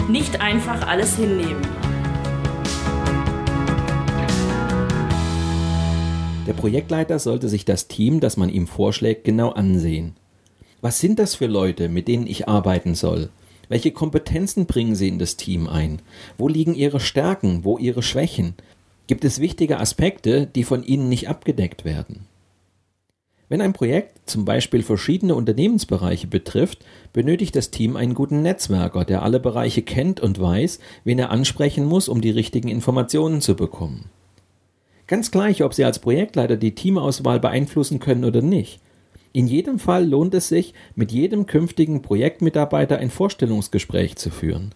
Nicht 0.08 0.40
einfach 0.40 0.88
alles 0.88 1.16
hinnehmen. 1.16 1.62
Der 6.48 6.54
Projektleiter 6.54 7.20
sollte 7.20 7.48
sich 7.48 7.64
das 7.64 7.86
Team, 7.86 8.18
das 8.18 8.36
man 8.36 8.48
ihm 8.48 8.66
vorschlägt, 8.66 9.22
genau 9.22 9.50
ansehen. 9.50 10.16
Was 10.80 10.98
sind 10.98 11.18
das 11.18 11.34
für 11.34 11.46
Leute, 11.46 11.88
mit 11.88 12.08
denen 12.08 12.26
ich 12.26 12.48
arbeiten 12.48 12.94
soll? 12.94 13.28
Welche 13.68 13.92
Kompetenzen 13.92 14.66
bringen 14.66 14.94
sie 14.94 15.08
in 15.08 15.18
das 15.18 15.36
Team 15.36 15.68
ein? 15.68 16.00
Wo 16.38 16.48
liegen 16.48 16.74
ihre 16.74 17.00
Stärken, 17.00 17.64
wo 17.64 17.78
ihre 17.78 18.02
Schwächen? 18.02 18.54
Gibt 19.06 19.24
es 19.24 19.40
wichtige 19.40 19.78
Aspekte, 19.78 20.46
die 20.46 20.64
von 20.64 20.82
ihnen 20.82 21.08
nicht 21.08 21.28
abgedeckt 21.28 21.84
werden? 21.84 22.26
Wenn 23.48 23.60
ein 23.60 23.72
Projekt 23.72 24.30
zum 24.30 24.44
Beispiel 24.44 24.82
verschiedene 24.82 25.34
Unternehmensbereiche 25.34 26.28
betrifft, 26.28 26.84
benötigt 27.12 27.56
das 27.56 27.70
Team 27.70 27.96
einen 27.96 28.14
guten 28.14 28.42
Netzwerker, 28.42 29.04
der 29.04 29.22
alle 29.22 29.40
Bereiche 29.40 29.82
kennt 29.82 30.20
und 30.20 30.40
weiß, 30.40 30.78
wen 31.02 31.18
er 31.18 31.30
ansprechen 31.30 31.84
muss, 31.84 32.08
um 32.08 32.20
die 32.20 32.30
richtigen 32.30 32.68
Informationen 32.68 33.40
zu 33.40 33.56
bekommen. 33.56 34.04
Ganz 35.08 35.32
gleich, 35.32 35.64
ob 35.64 35.74
Sie 35.74 35.84
als 35.84 35.98
Projektleiter 35.98 36.56
die 36.56 36.76
Teamauswahl 36.76 37.40
beeinflussen 37.40 37.98
können 37.98 38.24
oder 38.24 38.40
nicht. 38.40 38.80
In 39.32 39.46
jedem 39.46 39.78
Fall 39.78 40.06
lohnt 40.06 40.34
es 40.34 40.48
sich, 40.48 40.74
mit 40.96 41.12
jedem 41.12 41.46
künftigen 41.46 42.02
Projektmitarbeiter 42.02 42.98
ein 42.98 43.10
Vorstellungsgespräch 43.10 44.16
zu 44.16 44.30
führen. 44.30 44.74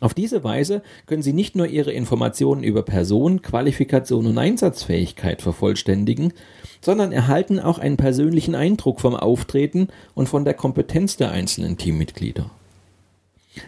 Auf 0.00 0.14
diese 0.14 0.42
Weise 0.42 0.82
können 1.06 1.22
Sie 1.22 1.32
nicht 1.32 1.54
nur 1.54 1.66
Ihre 1.66 1.92
Informationen 1.92 2.64
über 2.64 2.82
Person, 2.82 3.40
Qualifikation 3.40 4.26
und 4.26 4.36
Einsatzfähigkeit 4.36 5.40
vervollständigen, 5.40 6.32
sondern 6.80 7.12
erhalten 7.12 7.60
auch 7.60 7.78
einen 7.78 7.96
persönlichen 7.96 8.54
Eindruck 8.54 9.00
vom 9.00 9.14
Auftreten 9.14 9.88
und 10.14 10.28
von 10.28 10.44
der 10.44 10.54
Kompetenz 10.54 11.16
der 11.16 11.30
einzelnen 11.30 11.78
Teammitglieder. 11.78 12.50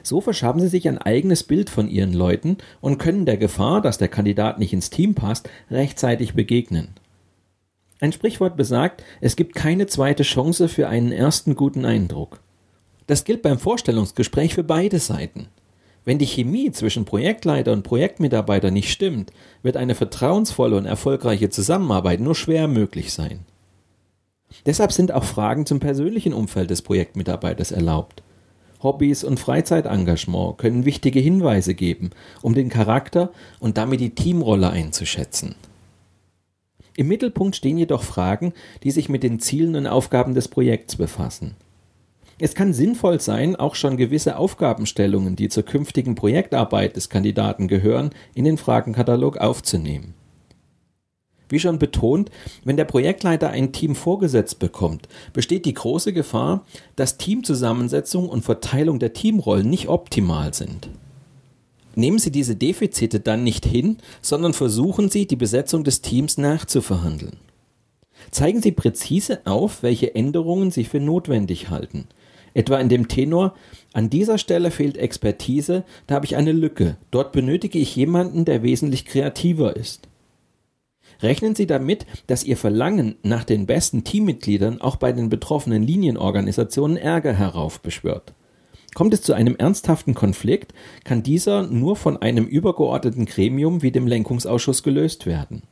So 0.02 0.20
verschaffen 0.20 0.60
Sie 0.60 0.68
sich 0.68 0.88
ein 0.88 0.98
eigenes 0.98 1.44
Bild 1.44 1.70
von 1.70 1.88
Ihren 1.88 2.12
Leuten 2.12 2.58
und 2.80 2.98
können 2.98 3.24
der 3.24 3.36
Gefahr, 3.36 3.80
dass 3.80 3.98
der 3.98 4.08
Kandidat 4.08 4.58
nicht 4.58 4.72
ins 4.72 4.90
Team 4.90 5.14
passt, 5.14 5.48
rechtzeitig 5.70 6.34
begegnen. 6.34 6.88
Ein 7.98 8.12
Sprichwort 8.12 8.56
besagt, 8.56 9.02
es 9.20 9.36
gibt 9.36 9.54
keine 9.54 9.86
zweite 9.86 10.22
Chance 10.22 10.68
für 10.68 10.88
einen 10.88 11.12
ersten 11.12 11.54
guten 11.54 11.84
Eindruck. 11.84 12.40
Das 13.06 13.24
gilt 13.24 13.42
beim 13.42 13.58
Vorstellungsgespräch 13.58 14.54
für 14.54 14.64
beide 14.64 14.98
Seiten. 14.98 15.48
Wenn 16.04 16.18
die 16.18 16.26
Chemie 16.26 16.70
zwischen 16.72 17.04
Projektleiter 17.04 17.72
und 17.72 17.82
Projektmitarbeiter 17.82 18.70
nicht 18.70 18.92
stimmt, 18.92 19.32
wird 19.62 19.76
eine 19.76 19.94
vertrauensvolle 19.94 20.76
und 20.76 20.86
erfolgreiche 20.86 21.50
Zusammenarbeit 21.50 22.20
nur 22.20 22.34
schwer 22.34 22.68
möglich 22.68 23.12
sein. 23.12 23.40
Deshalb 24.66 24.92
sind 24.92 25.10
auch 25.10 25.24
Fragen 25.24 25.66
zum 25.66 25.80
persönlichen 25.80 26.32
Umfeld 26.32 26.70
des 26.70 26.82
Projektmitarbeiters 26.82 27.72
erlaubt. 27.72 28.22
Hobbys 28.82 29.24
und 29.24 29.40
Freizeitengagement 29.40 30.58
können 30.58 30.84
wichtige 30.84 31.18
Hinweise 31.18 31.74
geben, 31.74 32.10
um 32.42 32.54
den 32.54 32.68
Charakter 32.68 33.32
und 33.58 33.78
damit 33.78 34.00
die 34.00 34.14
Teamrolle 34.14 34.70
einzuschätzen. 34.70 35.56
Im 36.96 37.08
Mittelpunkt 37.08 37.56
stehen 37.56 37.76
jedoch 37.76 38.02
Fragen, 38.02 38.52
die 38.82 38.90
sich 38.90 39.08
mit 39.08 39.22
den 39.22 39.38
Zielen 39.38 39.76
und 39.76 39.86
Aufgaben 39.86 40.34
des 40.34 40.48
Projekts 40.48 40.96
befassen. 40.96 41.54
Es 42.38 42.54
kann 42.54 42.74
sinnvoll 42.74 43.20
sein, 43.20 43.56
auch 43.56 43.74
schon 43.74 43.96
gewisse 43.96 44.36
Aufgabenstellungen, 44.36 45.36
die 45.36 45.48
zur 45.48 45.62
künftigen 45.62 46.14
Projektarbeit 46.14 46.96
des 46.96 47.08
Kandidaten 47.08 47.66
gehören, 47.68 48.10
in 48.34 48.44
den 48.44 48.58
Fragenkatalog 48.58 49.38
aufzunehmen. 49.38 50.14
Wie 51.48 51.60
schon 51.60 51.78
betont, 51.78 52.30
wenn 52.64 52.76
der 52.76 52.84
Projektleiter 52.84 53.50
ein 53.50 53.72
Team 53.72 53.94
vorgesetzt 53.94 54.58
bekommt, 54.58 55.08
besteht 55.32 55.64
die 55.64 55.74
große 55.74 56.12
Gefahr, 56.12 56.66
dass 56.96 57.18
Teamzusammensetzung 57.18 58.28
und 58.28 58.42
Verteilung 58.42 58.98
der 58.98 59.12
Teamrollen 59.12 59.70
nicht 59.70 59.88
optimal 59.88 60.52
sind. 60.52 60.90
Nehmen 61.98 62.18
Sie 62.18 62.30
diese 62.30 62.54
Defizite 62.54 63.20
dann 63.20 63.42
nicht 63.42 63.64
hin, 63.64 63.96
sondern 64.20 64.52
versuchen 64.52 65.08
Sie, 65.08 65.26
die 65.26 65.34
Besetzung 65.34 65.82
des 65.82 66.02
Teams 66.02 66.36
nachzuverhandeln. 66.36 67.38
Zeigen 68.30 68.60
Sie 68.60 68.72
präzise 68.72 69.40
auf, 69.46 69.82
welche 69.82 70.14
Änderungen 70.14 70.70
Sie 70.70 70.84
für 70.84 71.00
notwendig 71.00 71.70
halten. 71.70 72.06
Etwa 72.52 72.78
in 72.78 72.90
dem 72.90 73.08
Tenor, 73.08 73.54
an 73.94 74.10
dieser 74.10 74.36
Stelle 74.36 74.70
fehlt 74.70 74.98
Expertise, 74.98 75.84
da 76.06 76.16
habe 76.16 76.26
ich 76.26 76.36
eine 76.36 76.52
Lücke, 76.52 76.98
dort 77.10 77.32
benötige 77.32 77.78
ich 77.78 77.96
jemanden, 77.96 78.44
der 78.44 78.62
wesentlich 78.62 79.06
kreativer 79.06 79.74
ist. 79.74 80.08
Rechnen 81.22 81.54
Sie 81.54 81.66
damit, 81.66 82.04
dass 82.26 82.44
Ihr 82.44 82.58
Verlangen 82.58 83.16
nach 83.22 83.44
den 83.44 83.64
besten 83.64 84.04
Teammitgliedern 84.04 84.82
auch 84.82 84.96
bei 84.96 85.12
den 85.12 85.30
betroffenen 85.30 85.82
Linienorganisationen 85.82 86.98
Ärger 86.98 87.32
heraufbeschwört. 87.32 88.34
Kommt 88.96 89.12
es 89.12 89.20
zu 89.20 89.34
einem 89.34 89.56
ernsthaften 89.56 90.14
Konflikt, 90.14 90.72
kann 91.04 91.22
dieser 91.22 91.66
nur 91.66 91.96
von 91.96 92.16
einem 92.16 92.46
übergeordneten 92.46 93.26
Gremium 93.26 93.82
wie 93.82 93.90
dem 93.90 94.06
Lenkungsausschuss 94.06 94.82
gelöst 94.82 95.26
werden. 95.26 95.64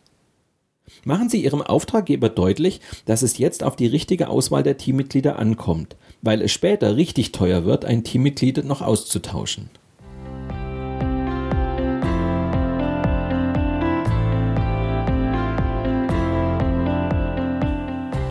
Machen 1.06 1.30
Sie 1.30 1.42
Ihrem 1.42 1.62
Auftraggeber 1.62 2.28
deutlich, 2.28 2.82
dass 3.06 3.22
es 3.22 3.38
jetzt 3.38 3.64
auf 3.64 3.76
die 3.76 3.86
richtige 3.86 4.28
Auswahl 4.28 4.62
der 4.62 4.76
Teammitglieder 4.76 5.38
ankommt, 5.38 5.96
weil 6.20 6.42
es 6.42 6.52
später 6.52 6.96
richtig 6.96 7.32
teuer 7.32 7.64
wird, 7.64 7.86
ein 7.86 8.04
Teammitglied 8.04 8.62
noch 8.62 8.82
auszutauschen. 8.82 9.70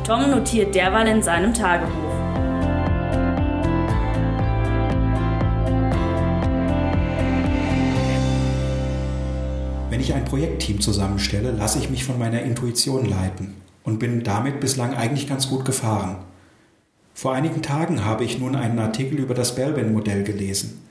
Tom 0.05 0.29
notiert 0.29 0.75
derweil 0.75 1.07
in 1.07 1.23
seinem 1.23 1.51
Tagebuch. 1.51 2.12
Ich 9.99 10.13
ein 10.13 10.25
Projektteam 10.25 10.79
zusammenstelle, 10.79 11.51
lasse 11.51 11.79
ich 11.79 11.89
mich 11.89 12.03
von 12.03 12.17
meiner 12.17 12.41
Intuition 12.41 13.05
leiten 13.05 13.55
und 13.83 13.99
bin 13.99 14.23
damit 14.23 14.59
bislang 14.59 14.93
eigentlich 14.93 15.27
ganz 15.27 15.49
gut 15.49 15.65
gefahren. 15.65 16.17
Vor 17.13 17.33
einigen 17.33 17.61
Tagen 17.61 18.05
habe 18.05 18.23
ich 18.23 18.39
nun 18.39 18.55
einen 18.55 18.79
Artikel 18.79 19.19
über 19.19 19.33
das 19.33 19.55
Belbin-Modell 19.55 20.23
gelesen. 20.23 20.81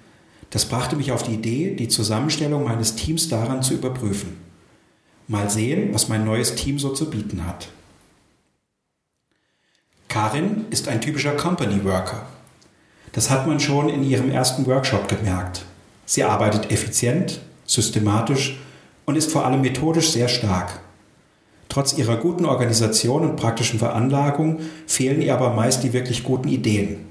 Das 0.51 0.67
brachte 0.67 0.97
mich 0.97 1.13
auf 1.13 1.23
die 1.23 1.35
Idee, 1.35 1.75
die 1.75 1.89
Zusammenstellung 1.89 2.65
meines 2.65 2.95
Teams 2.95 3.29
daran 3.29 3.63
zu 3.63 3.75
überprüfen. 3.75 4.37
Mal 5.27 5.49
sehen, 5.49 5.95
was 5.95 6.09
mein 6.09 6.25
neues 6.25 6.55
Team 6.55 6.79
so 6.79 6.91
zu 6.91 7.09
bieten 7.09 7.47
hat. 7.47 7.69
Karin 10.09 10.67
ist 10.69 10.89
ein 10.89 11.01
typischer 11.01 11.33
Company 11.33 11.85
Worker. 11.85 12.27
Das 13.13 13.31
hat 13.31 13.47
man 13.47 13.61
schon 13.61 13.89
in 13.89 14.05
ihrem 14.05 14.31
ersten 14.31 14.67
Workshop 14.67 15.09
gemerkt. 15.09 15.65
Sie 16.05 16.23
arbeitet 16.23 16.71
effizient, 16.71 17.41
systematisch 17.65 18.59
und 19.05 19.17
ist 19.17 19.31
vor 19.31 19.45
allem 19.45 19.61
methodisch 19.61 20.11
sehr 20.11 20.29
stark. 20.29 20.81
Trotz 21.69 21.97
ihrer 21.97 22.17
guten 22.17 22.45
Organisation 22.45 23.23
und 23.23 23.37
praktischen 23.37 23.79
Veranlagung 23.79 24.61
fehlen 24.87 25.23
ihr 25.23 25.35
aber 25.35 25.55
meist 25.55 25.83
die 25.83 25.93
wirklich 25.93 26.23
guten 26.23 26.49
Ideen. 26.49 27.07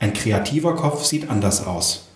Ein 0.00 0.12
kreativer 0.12 0.74
Kopf 0.74 1.04
sieht 1.04 1.30
anders 1.30 1.66
aus. 1.66 2.08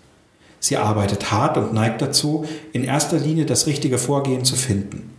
Sie 0.59 0.77
arbeitet 0.77 1.31
hart 1.31 1.59
und 1.59 1.75
neigt 1.75 2.01
dazu, 2.01 2.47
in 2.73 2.85
erster 2.85 3.19
Linie 3.19 3.45
das 3.45 3.67
richtige 3.67 3.99
Vorgehen 3.99 4.45
zu 4.45 4.57
finden. 4.57 5.11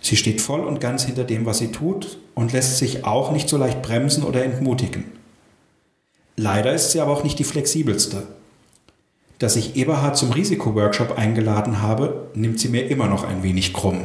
Sie 0.00 0.16
steht 0.16 0.40
voll 0.40 0.60
und 0.60 0.80
ganz 0.80 1.04
hinter 1.04 1.24
dem, 1.24 1.46
was 1.46 1.58
sie 1.58 1.70
tut 1.70 2.18
und 2.34 2.52
lässt 2.52 2.78
sich 2.78 3.04
auch 3.04 3.30
nicht 3.30 3.48
so 3.48 3.56
leicht 3.56 3.82
bremsen 3.82 4.24
oder 4.24 4.44
entmutigen. 4.44 5.04
Leider 6.36 6.74
ist 6.74 6.90
sie 6.90 7.00
aber 7.00 7.12
auch 7.12 7.24
nicht 7.24 7.38
die 7.38 7.44
flexibelste. 7.44 8.26
Dass 9.38 9.56
ich 9.56 9.76
Eberhard 9.76 10.16
zum 10.16 10.32
Risikoworkshop 10.32 11.18
eingeladen 11.18 11.82
habe, 11.82 12.28
nimmt 12.34 12.60
sie 12.60 12.68
mir 12.68 12.88
immer 12.88 13.08
noch 13.08 13.24
ein 13.24 13.42
wenig 13.42 13.72
krumm. 13.72 14.02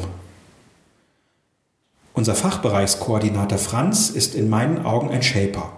Unser 2.14 2.36
Fachbereichskoordinator 2.36 3.58
Franz 3.58 4.10
ist 4.10 4.36
in 4.36 4.50
meinen 4.50 4.86
Augen 4.86 5.10
ein 5.10 5.24
Shaper. 5.24 5.72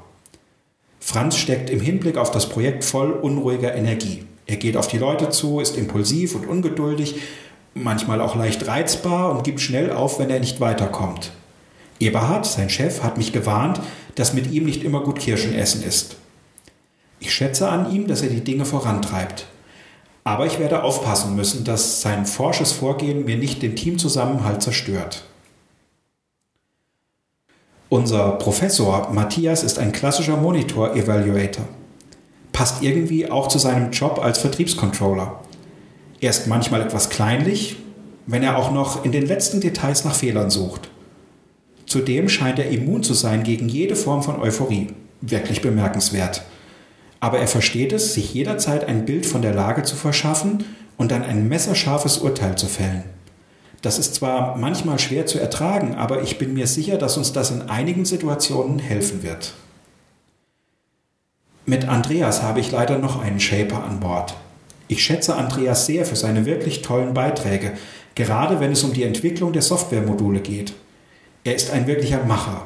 Franz 1.00 1.38
steckt 1.38 1.70
im 1.70 1.82
Hinblick 1.82 2.18
auf 2.18 2.32
das 2.32 2.50
Projekt 2.50 2.84
voll 2.84 3.12
unruhiger 3.12 3.76
Energie. 3.76 4.24
Er 4.46 4.56
geht 4.58 4.78
auf 4.78 4.88
die 4.88 4.98
Leute 4.98 5.30
zu, 5.30 5.60
ist 5.60 5.78
impulsiv 5.78 6.36
und 6.36 6.48
ungeduldig 6.48 7.22
manchmal 7.74 8.22
auch 8.22 8.36
leicht 8.36 8.68
reizbar 8.68 9.32
und 9.32 9.44
gibt 9.44 9.62
schnell 9.62 9.92
auf, 9.92 10.20
wenn 10.20 10.30
er 10.30 10.40
nicht 10.40 10.60
weiterkommt. 10.60 11.32
Eberhard, 12.00 12.46
sein 12.46 12.70
Chef, 12.70 13.04
hat 13.04 13.18
mich 13.18 13.32
gewarnt, 13.32 13.80
dass 14.16 14.34
mit 14.34 14.52
ihm 14.52 14.66
nicht 14.66 14.84
immer 14.84 15.02
gut 15.02 15.20
Kirschen 15.20 15.54
essen 15.54 15.84
ist. 15.84 16.16
Ich 17.21 17.36
schätze 17.36 17.69
an 17.69 17.91
ihm, 17.93 18.07
dass 18.07 18.23
er 18.23 18.29
die 18.29 18.43
Dinge 18.43 18.65
vorantreibt. 18.65 19.45
Aber 20.23 20.47
ich 20.47 20.57
werde 20.57 20.84
aufpassen 20.84 21.36
müssen, 21.36 21.63
dass 21.63 22.01
sein 22.01 22.25
forsches 22.25 22.71
Vorgehen 22.71 23.25
mir 23.25 23.38
nicht 23.38 23.62
den 23.62 23.75
Teamzusammenhalt 23.75 24.63
zerstört. 24.63 25.23
Unser 27.89 28.31
Professor 28.34 29.12
Matthias 29.13 29.62
ist 29.62 29.77
ein 29.77 29.91
klassischer 29.91 30.36
Monitor-Evaluator. 30.38 31.65
Passt 32.53 32.81
irgendwie 32.81 33.29
auch 33.29 33.47
zu 33.47 33.60
seinem 33.60 33.91
Job 33.91 34.19
als 34.21 34.39
Vertriebscontroller. 34.39 35.41
Er 36.21 36.29
ist 36.31 36.47
manchmal 36.47 36.81
etwas 36.81 37.10
kleinlich, 37.10 37.77
wenn 38.25 38.41
er 38.41 38.57
auch 38.57 38.71
noch 38.71 39.05
in 39.05 39.12
den 39.12 39.27
letzten 39.27 39.62
Details 39.62 40.05
nach 40.05 40.15
Fehlern 40.15 40.49
sucht. 40.49 40.89
Zudem 41.86 42.29
scheint 42.29 42.57
er 42.57 42.69
immun 42.69 43.03
zu 43.03 43.13
sein 43.13 43.43
gegen 43.43 43.69
jede 43.69 43.95
Form 43.95 44.23
von 44.23 44.39
Euphorie. 44.39 44.88
Wirklich 45.21 45.62
bemerkenswert. 45.62 46.41
Aber 47.21 47.39
er 47.39 47.47
versteht 47.47 47.93
es, 47.93 48.13
sich 48.13 48.34
jederzeit 48.34 48.84
ein 48.84 49.05
Bild 49.05 49.25
von 49.25 49.41
der 49.41 49.53
Lage 49.53 49.84
zu 49.84 49.95
verschaffen 49.95 50.65
und 50.97 51.12
dann 51.12 51.23
ein 51.23 51.47
messerscharfes 51.47 52.17
Urteil 52.17 52.57
zu 52.57 52.67
fällen. 52.67 53.03
Das 53.81 53.97
ist 53.97 54.15
zwar 54.15 54.57
manchmal 54.57 54.99
schwer 54.99 55.25
zu 55.25 55.39
ertragen, 55.39 55.95
aber 55.95 56.23
ich 56.23 56.38
bin 56.38 56.53
mir 56.53 56.67
sicher, 56.67 56.97
dass 56.97 57.17
uns 57.17 57.31
das 57.31 57.51
in 57.51 57.69
einigen 57.69 58.05
Situationen 58.05 58.79
helfen 58.79 59.23
wird. 59.23 59.53
Mit 61.65 61.88
Andreas 61.88 62.41
habe 62.41 62.60
ich 62.60 62.71
leider 62.71 62.97
noch 62.97 63.23
einen 63.23 63.39
Shaper 63.39 63.84
an 63.84 63.99
Bord. 63.99 64.36
Ich 64.88 65.03
schätze 65.03 65.36
Andreas 65.36 65.86
sehr 65.86 66.05
für 66.05 66.15
seine 66.15 66.45
wirklich 66.45 66.81
tollen 66.81 67.13
Beiträge, 67.13 67.73
gerade 68.15 68.60
wenn 68.60 68.71
es 68.71 68.84
um 68.84 68.93
die 68.93 69.03
Entwicklung 69.03 69.53
der 69.53 69.62
Softwaremodule 69.62 70.41
geht. 70.41 70.73
Er 71.43 71.55
ist 71.55 71.71
ein 71.71 71.88
wirklicher 71.88 72.25
Macher. 72.25 72.65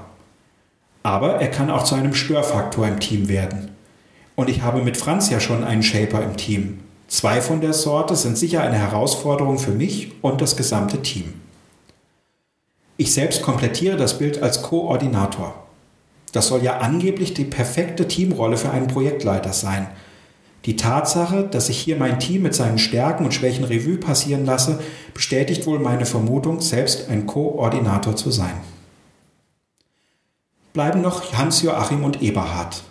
Aber 1.04 1.36
er 1.36 1.50
kann 1.50 1.70
auch 1.70 1.84
zu 1.84 1.96
einem 1.96 2.14
Störfaktor 2.14 2.88
im 2.88 3.00
Team 3.00 3.30
werden. 3.30 3.75
Und 4.36 4.50
ich 4.50 4.62
habe 4.62 4.82
mit 4.82 4.98
Franz 4.98 5.30
ja 5.30 5.40
schon 5.40 5.64
einen 5.64 5.84
Shaper 5.84 6.24
im 6.24 6.38
Team. 6.38 6.80
Zwei 7.08 7.42
von 7.42 7.62
der 7.62 7.74
Sorte 7.74 8.16
sind 8.16 8.38
sicher 8.38 8.62
eine 8.62 8.78
Herausforderung 8.78 9.60
für 9.60 9.72
mich 9.72 10.12
und 10.22 10.42
das 10.42 10.58
gesamte 10.58 11.02
Team. 11.02 11.34
Ich 12.98 13.14
selbst 13.14 13.42
komplettiere 13.42 13.98
das 13.98 14.18
Bild 14.18 14.42
als 14.42 14.62
Koordinator. 14.62 15.54
Das 16.32 16.48
soll 16.48 16.64
ja 16.64 16.80
angeblich 16.80 17.34
die 17.34 17.46
perfekte 17.46 18.08
Teamrolle 18.08 18.58
für 18.58 18.72
einen 18.72 18.88
Projektleiter 18.88 19.54
sein– 19.54 19.88
die 20.66 20.76
Tatsache, 20.76 21.44
dass 21.44 21.70
ich 21.70 21.78
hier 21.78 21.96
mein 21.96 22.20
Team 22.20 22.42
mit 22.42 22.56
seinen 22.56 22.80
Stärken 22.80 23.24
und 23.24 23.34
Schwächen 23.34 23.66
Revue 23.66 23.98
passieren 23.98 24.46
lasse, 24.46 24.80
bestätigt 25.14 25.68
wohl 25.68 25.78
meine 25.78 26.08
Vermutung, 26.08 26.60
selbst 26.60 27.08
ein 27.10 27.28
Koordinator 27.28 28.16
zu 28.16 28.32
sein. 28.32 28.56
Bleiben 30.74 31.02
noch 31.02 31.34
Hans-Joachim 31.34 32.04
und 32.04 32.22
Eberhard. 32.24 32.84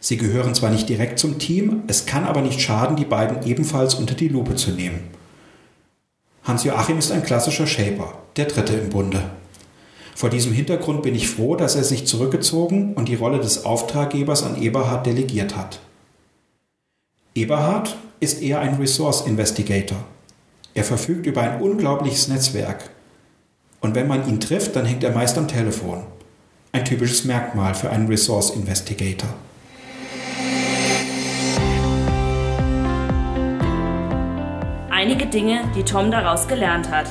Sie 0.00 0.16
gehören 0.16 0.54
zwar 0.54 0.70
nicht 0.70 0.88
direkt 0.88 1.18
zum 1.18 1.38
Team, 1.38 1.82
es 1.88 2.06
kann 2.06 2.24
aber 2.24 2.40
nicht 2.40 2.60
schaden, 2.60 2.96
die 2.96 3.04
beiden 3.04 3.44
ebenfalls 3.46 3.94
unter 3.94 4.14
die 4.14 4.28
Lupe 4.28 4.54
zu 4.54 4.70
nehmen. 4.70 5.00
Hans-Joachim 6.44 6.98
ist 6.98 7.12
ein 7.12 7.24
klassischer 7.24 7.66
Shaper, 7.66 8.14
der 8.36 8.46
dritte 8.46 8.74
im 8.74 8.90
Bunde. 8.90 9.22
Vor 10.14 10.30
diesem 10.30 10.52
Hintergrund 10.52 11.02
bin 11.02 11.14
ich 11.14 11.28
froh, 11.28 11.56
dass 11.56 11.76
er 11.76 11.84
sich 11.84 12.06
zurückgezogen 12.06 12.94
und 12.94 13.08
die 13.08 13.14
Rolle 13.14 13.38
des 13.38 13.64
Auftraggebers 13.64 14.42
an 14.42 14.60
Eberhard 14.60 15.06
delegiert 15.06 15.56
hat. 15.56 15.80
Eberhard 17.34 17.96
ist 18.18 18.42
eher 18.42 18.60
ein 18.60 18.74
Resource 18.74 19.26
Investigator. 19.26 19.98
Er 20.74 20.84
verfügt 20.84 21.26
über 21.26 21.42
ein 21.42 21.60
unglaubliches 21.60 22.28
Netzwerk. 22.28 22.90
Und 23.80 23.94
wenn 23.94 24.08
man 24.08 24.28
ihn 24.28 24.40
trifft, 24.40 24.74
dann 24.74 24.86
hängt 24.86 25.04
er 25.04 25.12
meist 25.12 25.38
am 25.38 25.46
Telefon. 25.46 26.04
Ein 26.72 26.84
typisches 26.84 27.24
Merkmal 27.24 27.74
für 27.74 27.90
einen 27.90 28.08
Resource 28.08 28.50
Investigator. 28.50 29.28
Einige 35.00 35.26
Dinge, 35.26 35.60
die 35.76 35.84
Tom 35.84 36.10
daraus 36.10 36.48
gelernt 36.48 36.90
hat. 36.90 37.06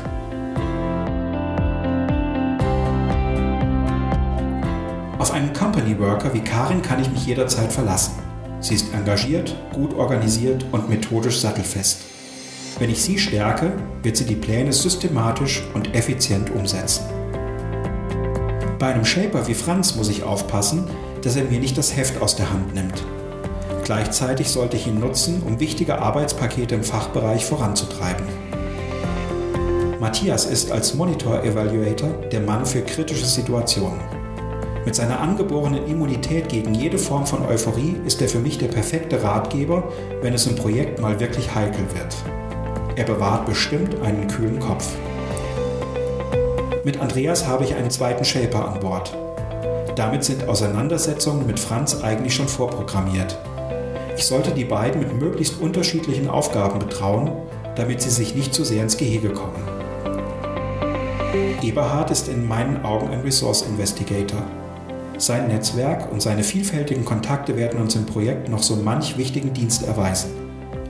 Auf 5.18 5.32
einen 5.32 5.54
Company 5.54 5.98
Worker 5.98 6.34
wie 6.34 6.42
Karin 6.42 6.82
kann 6.82 7.02
ich 7.02 7.10
mich 7.10 7.26
jederzeit 7.26 7.72
verlassen. 7.72 8.16
Sie 8.60 8.76
ist 8.76 8.94
engagiert, 8.94 9.56
gut 9.72 9.94
organisiert 9.94 10.66
und 10.74 10.90
methodisch 10.90 11.40
sattelfest. 11.40 12.02
Wenn 12.78 12.90
ich 12.90 13.02
sie 13.02 13.18
stärke, 13.18 13.72
wird 14.04 14.18
sie 14.18 14.26
die 14.26 14.36
Pläne 14.36 14.74
systematisch 14.74 15.64
und 15.74 15.96
effizient 15.96 16.50
umsetzen. 16.50 17.06
Bei 18.80 18.88
einem 18.88 19.06
Shaper 19.06 19.48
wie 19.48 19.54
Franz 19.54 19.96
muss 19.96 20.10
ich 20.10 20.24
aufpassen, 20.24 20.90
dass 21.22 21.38
er 21.38 21.46
mir 21.46 21.62
nicht 21.62 21.78
das 21.78 21.96
Heft 21.96 22.22
aus 22.22 22.36
der 22.36 22.52
Hand 22.52 22.76
nimmt. 22.76 23.06
Gleichzeitig 23.88 24.50
sollte 24.50 24.76
ich 24.76 24.86
ihn 24.86 25.00
nutzen, 25.00 25.42
um 25.48 25.62
wichtige 25.62 26.00
Arbeitspakete 26.00 26.76
im 26.76 26.84
Fachbereich 26.84 27.46
voranzutreiben. 27.46 28.26
Matthias 30.02 30.44
ist 30.44 30.74
als 30.74 30.94
Monitor 30.96 31.42
Evaluator 31.46 32.10
der 32.30 32.42
Mann 32.42 32.66
für 32.66 32.82
kritische 32.82 33.26
Situationen. 33.26 34.02
Mit 34.84 34.94
seiner 34.94 35.22
angeborenen 35.22 35.88
Immunität 35.88 36.50
gegen 36.50 36.74
jede 36.74 36.98
Form 36.98 37.26
von 37.26 37.46
Euphorie 37.46 37.96
ist 38.06 38.22
er 38.22 38.28
für 38.28 38.40
mich 38.40 38.58
der 38.58 38.68
perfekte 38.68 39.24
Ratgeber, 39.24 39.90
wenn 40.22 40.34
es 40.34 40.48
im 40.48 40.58
Projekt 40.58 41.00
mal 41.00 41.22
wirklich 41.22 41.56
heikel 41.56 41.86
wird. 41.94 42.14
Er 42.98 43.06
bewahrt 43.06 43.46
bestimmt 43.46 44.02
einen 44.02 44.28
kühlen 44.28 44.60
Kopf. 44.60 44.90
Mit 46.84 47.00
Andreas 47.00 47.48
habe 47.48 47.64
ich 47.64 47.74
einen 47.74 47.90
zweiten 47.90 48.26
Shaper 48.26 48.68
an 48.68 48.82
Bord. 48.82 49.16
Damit 49.96 50.26
sind 50.26 50.50
Auseinandersetzungen 50.50 51.48
mit 51.48 51.58
Franz 51.58 52.04
eigentlich 52.04 52.36
schon 52.36 52.50
vorprogrammiert. 52.50 53.38
Ich 54.18 54.26
sollte 54.26 54.50
die 54.50 54.66
beiden 54.66 55.00
mit 55.00 55.14
möglichst 55.14 55.62
unterschiedlichen 55.62 56.28
Aufgaben 56.28 56.80
betrauen, 56.80 57.32
damit 57.76 58.02
sie 58.02 58.10
sich 58.10 58.34
nicht 58.34 58.52
zu 58.52 58.64
sehr 58.64 58.82
ins 58.82 58.98
Gehege 58.98 59.30
kommen. 59.30 59.62
Eberhard 61.62 62.10
ist 62.10 62.28
in 62.28 62.48
meinen 62.48 62.84
Augen 62.84 63.10
ein 63.10 63.22
Resource 63.22 63.62
Investigator. 63.62 64.42
Sein 65.20 65.48
Netzwerk 65.50 66.12
und 66.12 66.24
seine 66.24 66.44
vielfältigen 66.44 67.06
Kontakte 67.06 67.56
werden 67.56 67.80
uns 67.80 67.96
im 67.96 68.08
Projekt 68.08 68.50
noch 68.50 68.64
so 68.64 68.76
manch 68.78 69.20
wichtigen 69.20 69.54
Dienst 69.54 69.86
erweisen. 69.86 70.32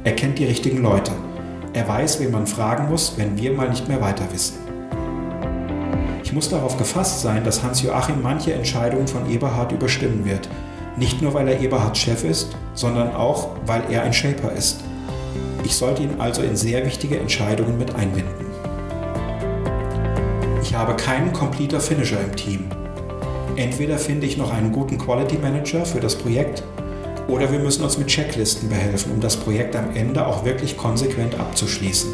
Er 0.06 0.16
kennt 0.16 0.40
die 0.40 0.46
richtigen 0.46 0.82
Leute. 0.82 1.12
Er 1.74 1.86
weiß, 1.86 2.22
wen 2.22 2.32
man 2.32 2.48
fragen 2.48 2.88
muss, 2.88 3.18
wenn 3.18 3.38
wir 3.38 3.52
mal 3.52 3.70
nicht 3.70 3.90
mehr 3.90 4.00
weiter 4.00 4.32
wissen. 4.32 4.56
Ich 6.24 6.32
muss 6.32 6.48
darauf 6.48 6.78
gefasst 6.78 7.22
sein, 7.22 7.44
dass 7.44 7.62
Hans-Joachim 7.62 8.22
manche 8.22 8.54
Entscheidungen 8.54 9.10
von 9.10 9.30
Eberhard 9.30 9.74
überstimmen 9.74 10.24
wird. 10.24 10.48
Nicht 10.96 11.22
nur, 11.22 11.34
weil 11.34 11.50
er 11.50 11.60
Eberhards 11.60 12.00
Chef 12.00 12.24
ist, 12.24 12.56
sondern 12.78 13.14
auch, 13.14 13.50
weil 13.66 13.82
er 13.90 14.04
ein 14.04 14.14
Shaper 14.14 14.52
ist. 14.52 14.78
Ich 15.64 15.76
sollte 15.76 16.04
ihn 16.04 16.20
also 16.20 16.44
in 16.44 16.56
sehr 16.56 16.86
wichtige 16.86 17.20
Entscheidungen 17.20 17.78
mit 17.78 17.94
einbinden. 17.96 18.46
Ich 20.62 20.76
habe 20.76 20.96
keinen 20.96 21.34
Completer 21.34 21.82
Finisher 21.82 22.22
im 22.22 22.36
Team. 22.36 22.66
Entweder 23.56 23.98
finde 23.98 24.28
ich 24.28 24.38
noch 24.38 24.54
einen 24.54 24.72
guten 24.72 24.98
Quality 24.98 25.40
Manager 25.40 25.86
für 25.86 26.00
das 26.00 26.16
Projekt 26.16 26.64
oder 27.28 27.52
wir 27.52 27.60
müssen 27.60 27.84
uns 27.84 27.98
mit 27.98 28.08
Checklisten 28.08 28.70
behelfen, 28.70 29.12
um 29.12 29.20
das 29.20 29.36
Projekt 29.36 29.76
am 29.76 29.96
Ende 29.96 30.26
auch 30.26 30.46
wirklich 30.46 30.78
konsequent 30.78 31.40
abzuschließen. 31.40 32.12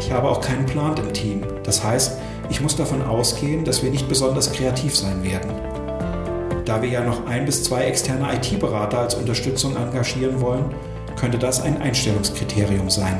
Ich 0.00 0.10
habe 0.10 0.28
auch 0.28 0.40
keinen 0.40 0.64
Plan 0.64 0.96
im 0.96 1.12
Team. 1.12 1.42
Das 1.64 1.84
heißt, 1.84 2.18
ich 2.48 2.62
muss 2.62 2.76
davon 2.76 3.02
ausgehen, 3.02 3.64
dass 3.64 3.82
wir 3.82 3.90
nicht 3.90 4.08
besonders 4.08 4.50
kreativ 4.52 4.96
sein 4.96 5.22
werden. 5.22 5.67
Da 6.68 6.82
wir 6.82 6.90
ja 6.90 7.00
noch 7.02 7.26
ein 7.26 7.46
bis 7.46 7.64
zwei 7.64 7.84
externe 7.84 8.28
IT-Berater 8.34 8.98
als 8.98 9.14
Unterstützung 9.14 9.74
engagieren 9.74 10.42
wollen, 10.42 10.66
könnte 11.18 11.38
das 11.38 11.62
ein 11.62 11.80
Einstellungskriterium 11.80 12.90
sein. 12.90 13.18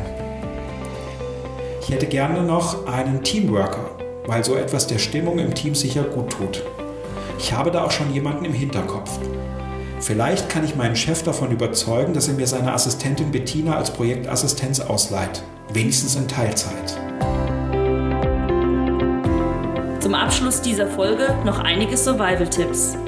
Ich 1.80 1.88
hätte 1.88 2.04
gerne 2.04 2.42
noch 2.42 2.87
einen 2.87 3.22
Teamworker, 3.22 3.90
weil 4.26 4.44
so 4.44 4.54
etwas 4.54 4.87
der 4.87 4.98
Stimmung 4.98 5.38
im 5.38 5.54
Team 5.54 5.74
sicher 5.74 6.02
gut 6.02 6.28
tut. 6.28 6.62
Ich 7.38 7.54
habe 7.54 7.70
da 7.70 7.84
auch 7.84 7.90
schon 7.90 8.12
jemanden 8.12 8.44
im 8.44 8.52
Hinterkopf. 8.52 9.18
Vielleicht 9.98 10.50
kann 10.50 10.66
ich 10.66 10.76
meinen 10.76 10.94
Chef 10.94 11.22
davon 11.22 11.50
überzeugen, 11.50 12.12
dass 12.12 12.28
er 12.28 12.34
mir 12.34 12.46
seine 12.46 12.74
Assistentin 12.74 13.30
Bettina 13.30 13.78
als 13.78 13.90
Projektassistenz 13.90 14.80
ausleiht. 14.80 15.42
Wenigstens 15.72 16.16
in 16.16 16.28
Teilzeit. 16.28 16.98
Zum 20.00 20.12
Abschluss 20.12 20.61
dieser 20.61 20.87
Folge 20.87 21.34
noch 21.46 21.61
einige 21.61 21.96
Survival-Tipps. 21.96 22.98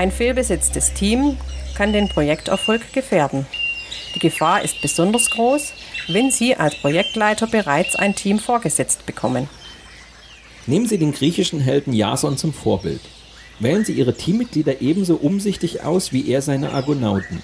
Ein 0.00 0.10
fehlbesetztes 0.10 0.94
Team 0.94 1.36
kann 1.74 1.92
den 1.92 2.08
Projekterfolg 2.08 2.90
gefährden. 2.94 3.44
Die 4.14 4.18
Gefahr 4.18 4.62
ist 4.62 4.80
besonders 4.80 5.28
groß, 5.28 5.74
wenn 6.08 6.30
Sie 6.30 6.56
als 6.56 6.74
Projektleiter 6.76 7.46
bereits 7.46 7.96
ein 7.96 8.14
Team 8.14 8.38
vorgesetzt 8.38 9.04
bekommen. 9.04 9.46
Nehmen 10.66 10.86
Sie 10.86 10.96
den 10.96 11.12
griechischen 11.12 11.60
Helden 11.60 11.92
Jason 11.92 12.38
zum 12.38 12.54
Vorbild. 12.54 13.02
Wählen 13.58 13.84
Sie 13.84 13.92
Ihre 13.92 14.14
Teammitglieder 14.14 14.80
ebenso 14.80 15.16
umsichtig 15.16 15.82
aus 15.82 16.14
wie 16.14 16.30
er 16.30 16.40
seine 16.40 16.72
Argonauten. 16.72 17.42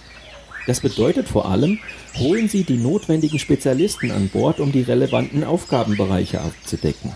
Das 0.66 0.81
bedeutet 0.81 1.29
vor 1.29 1.51
allem, 1.51 1.79
holen 2.16 2.49
Sie 2.49 2.64
die 2.64 2.79
notwendigen 2.79 3.38
Spezialisten 3.38 4.11
an 4.11 4.31
Bord, 4.31 4.61
um 4.61 4.73
die 4.73 4.81
relevanten 4.81 5.45
Aufgabenbereiche 5.45 6.40
abzudecken. 6.40 7.14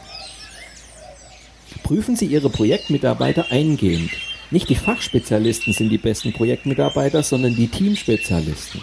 Prüfen 1.82 2.14
Sie 2.14 2.26
Ihre 2.26 2.50
Projektmitarbeiter 2.50 3.46
eingehend. 3.50 4.10
Nicht 4.52 4.68
die 4.68 4.74
Fachspezialisten 4.74 5.72
sind 5.72 5.90
die 5.90 5.98
besten 5.98 6.32
Projektmitarbeiter, 6.32 7.22
sondern 7.22 7.54
die 7.54 7.68
Teamspezialisten. 7.68 8.80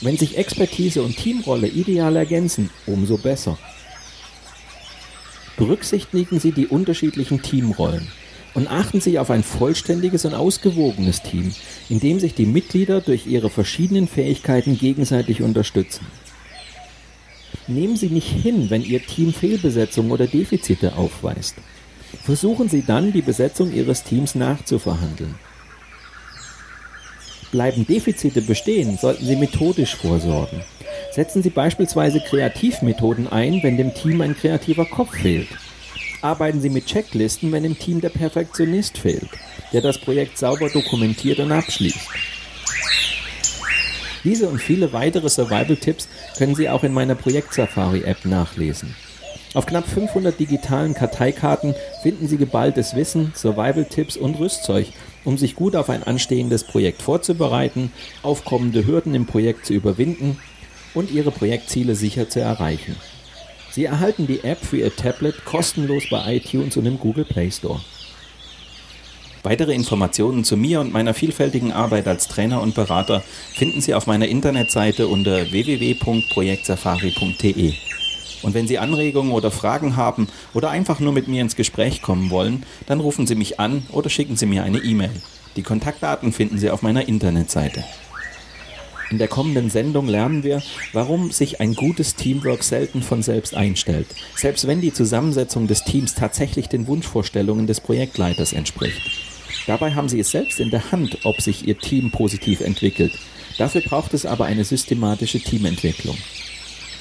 Wenn 0.00 0.16
sich 0.16 0.38
Expertise 0.38 1.02
und 1.02 1.16
Teamrolle 1.16 1.66
ideal 1.66 2.14
ergänzen, 2.14 2.70
umso 2.86 3.18
besser. 3.18 3.58
Berücksichtigen 5.56 6.38
Sie 6.38 6.52
die 6.52 6.66
unterschiedlichen 6.66 7.42
Teamrollen 7.42 8.06
und 8.54 8.70
achten 8.70 9.00
Sie 9.00 9.18
auf 9.18 9.30
ein 9.30 9.42
vollständiges 9.42 10.24
und 10.24 10.34
ausgewogenes 10.34 11.22
Team, 11.22 11.52
in 11.88 11.98
dem 11.98 12.20
sich 12.20 12.34
die 12.34 12.46
Mitglieder 12.46 13.00
durch 13.00 13.26
ihre 13.26 13.50
verschiedenen 13.50 14.06
Fähigkeiten 14.06 14.78
gegenseitig 14.78 15.42
unterstützen. 15.42 16.06
Nehmen 17.66 17.96
Sie 17.96 18.08
nicht 18.08 18.28
hin, 18.28 18.70
wenn 18.70 18.82
Ihr 18.82 19.04
Team 19.04 19.32
Fehlbesetzungen 19.32 20.12
oder 20.12 20.28
Defizite 20.28 20.94
aufweist. 20.94 21.56
Versuchen 22.24 22.68
Sie 22.68 22.82
dann, 22.82 23.12
die 23.12 23.22
Besetzung 23.22 23.72
Ihres 23.72 24.02
Teams 24.02 24.34
nachzuverhandeln. 24.34 25.34
Bleiben 27.52 27.86
Defizite 27.86 28.42
bestehen, 28.42 28.98
sollten 28.98 29.24
Sie 29.24 29.36
methodisch 29.36 29.94
vorsorgen. 29.94 30.62
Setzen 31.12 31.42
Sie 31.42 31.50
beispielsweise 31.50 32.20
Kreativmethoden 32.20 33.28
ein, 33.28 33.62
wenn 33.62 33.76
dem 33.76 33.94
Team 33.94 34.20
ein 34.20 34.36
kreativer 34.36 34.84
Kopf 34.84 35.16
fehlt. 35.16 35.48
Arbeiten 36.20 36.60
Sie 36.60 36.70
mit 36.70 36.86
Checklisten, 36.86 37.52
wenn 37.52 37.64
im 37.64 37.78
Team 37.78 38.00
der 38.00 38.08
Perfektionist 38.08 38.98
fehlt, 38.98 39.28
der 39.72 39.80
das 39.80 39.98
Projekt 39.98 40.38
sauber 40.38 40.68
dokumentiert 40.68 41.38
und 41.38 41.52
abschließt. 41.52 42.08
Diese 44.24 44.48
und 44.48 44.60
viele 44.60 44.92
weitere 44.92 45.28
Survival-Tipps 45.28 46.08
können 46.36 46.56
Sie 46.56 46.68
auch 46.68 46.82
in 46.82 46.92
meiner 46.92 47.14
Projekt-Safari-App 47.14 48.24
nachlesen. 48.24 48.96
Auf 49.56 49.64
knapp 49.64 49.88
500 49.88 50.38
digitalen 50.38 50.92
Karteikarten 50.92 51.74
finden 52.02 52.28
Sie 52.28 52.36
geballtes 52.36 52.94
Wissen, 52.94 53.32
Survival-Tipps 53.34 54.18
und 54.18 54.38
Rüstzeug, 54.38 54.88
um 55.24 55.38
sich 55.38 55.56
gut 55.56 55.76
auf 55.76 55.88
ein 55.88 56.02
anstehendes 56.02 56.62
Projekt 56.62 57.00
vorzubereiten, 57.00 57.90
aufkommende 58.22 58.86
Hürden 58.86 59.14
im 59.14 59.24
Projekt 59.24 59.64
zu 59.64 59.72
überwinden 59.72 60.38
und 60.92 61.10
Ihre 61.10 61.30
Projektziele 61.30 61.94
sicher 61.94 62.28
zu 62.28 62.38
erreichen. 62.38 62.96
Sie 63.70 63.86
erhalten 63.86 64.26
die 64.26 64.44
App 64.44 64.62
für 64.62 64.76
Ihr 64.76 64.94
Tablet 64.94 65.46
kostenlos 65.46 66.02
bei 66.10 66.36
iTunes 66.36 66.76
und 66.76 66.84
im 66.84 66.98
Google 66.98 67.24
Play 67.24 67.50
Store. 67.50 67.80
Weitere 69.42 69.72
Informationen 69.72 70.44
zu 70.44 70.58
mir 70.58 70.82
und 70.82 70.92
meiner 70.92 71.14
vielfältigen 71.14 71.72
Arbeit 71.72 72.08
als 72.08 72.28
Trainer 72.28 72.60
und 72.60 72.74
Berater 72.74 73.22
finden 73.54 73.80
Sie 73.80 73.94
auf 73.94 74.06
meiner 74.06 74.28
Internetseite 74.28 75.08
unter 75.08 75.50
www.projektsafari.de. 75.50 77.72
Und 78.42 78.54
wenn 78.54 78.66
Sie 78.66 78.78
Anregungen 78.78 79.32
oder 79.32 79.50
Fragen 79.50 79.96
haben 79.96 80.28
oder 80.54 80.70
einfach 80.70 81.00
nur 81.00 81.12
mit 81.12 81.28
mir 81.28 81.42
ins 81.42 81.56
Gespräch 81.56 82.02
kommen 82.02 82.30
wollen, 82.30 82.64
dann 82.86 83.00
rufen 83.00 83.26
Sie 83.26 83.34
mich 83.34 83.60
an 83.60 83.84
oder 83.92 84.10
schicken 84.10 84.36
Sie 84.36 84.46
mir 84.46 84.64
eine 84.64 84.78
E-Mail. 84.78 85.22
Die 85.56 85.62
Kontaktdaten 85.62 86.32
finden 86.32 86.58
Sie 86.58 86.70
auf 86.70 86.82
meiner 86.82 87.08
Internetseite. 87.08 87.84
In 89.10 89.18
der 89.18 89.28
kommenden 89.28 89.70
Sendung 89.70 90.08
lernen 90.08 90.42
wir, 90.42 90.62
warum 90.92 91.30
sich 91.30 91.60
ein 91.60 91.74
gutes 91.74 92.16
Teamwork 92.16 92.64
selten 92.64 93.02
von 93.02 93.22
selbst 93.22 93.54
einstellt, 93.54 94.08
selbst 94.34 94.66
wenn 94.66 94.80
die 94.80 94.92
Zusammensetzung 94.92 95.68
des 95.68 95.84
Teams 95.84 96.14
tatsächlich 96.14 96.68
den 96.68 96.88
Wunschvorstellungen 96.88 97.68
des 97.68 97.80
Projektleiters 97.80 98.52
entspricht. 98.52 99.00
Dabei 99.68 99.94
haben 99.94 100.08
Sie 100.08 100.18
es 100.18 100.32
selbst 100.32 100.58
in 100.58 100.70
der 100.70 100.90
Hand, 100.90 101.18
ob 101.24 101.40
sich 101.40 101.68
Ihr 101.68 101.78
Team 101.78 102.10
positiv 102.10 102.60
entwickelt. 102.60 103.12
Dafür 103.58 103.80
braucht 103.82 104.12
es 104.12 104.26
aber 104.26 104.46
eine 104.46 104.64
systematische 104.64 105.40
Teamentwicklung. 105.40 106.16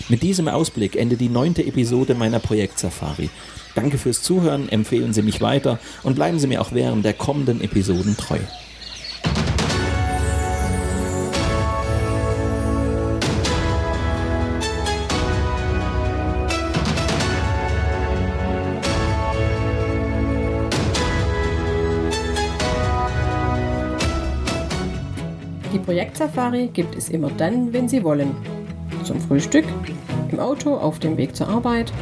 Mit 0.07 0.21
diesem 0.21 0.47
Ausblick 0.47 0.95
endet 0.95 1.19
die 1.19 1.29
neunte 1.29 1.65
Episode 1.65 2.13
meiner 2.13 2.37
Projekt-Safari. 2.37 3.31
Danke 3.73 3.97
fürs 3.97 4.21
Zuhören, 4.21 4.69
empfehlen 4.69 5.13
Sie 5.13 5.23
mich 5.23 5.41
weiter 5.41 5.79
und 6.03 6.13
bleiben 6.13 6.37
Sie 6.37 6.45
mir 6.45 6.61
auch 6.61 6.73
während 6.73 7.03
der 7.03 7.13
kommenden 7.13 7.59
Episoden 7.59 8.15
treu. 8.15 8.37
Die 25.73 25.79
Projektsafari 25.79 26.67
gibt 26.67 26.95
es 26.95 27.09
immer 27.09 27.31
dann, 27.31 27.73
wenn 27.73 27.89
Sie 27.89 28.03
wollen. 28.03 28.35
Zum 29.03 29.19
Frühstück, 29.19 29.65
im 30.35 30.41
Auto 30.41 30.75
auf 30.75 30.99
dem 30.99 31.15
Weg 31.15 31.33
zur 31.33 31.47
Arbeit 31.47 31.93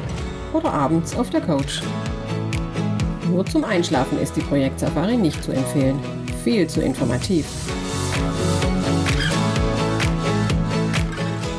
oder 0.53 0.73
abends 0.73 1.15
auf 1.15 1.29
der 1.29 1.41
Couch. 1.41 1.81
Nur 3.29 3.45
zum 3.45 3.63
Einschlafen 3.63 4.19
ist 4.19 4.35
die 4.35 4.41
Projektsafari 4.41 5.17
nicht 5.17 5.43
zu 5.43 5.51
empfehlen. 5.51 5.99
Viel 6.43 6.67
zu 6.67 6.81
informativ. 6.81 7.45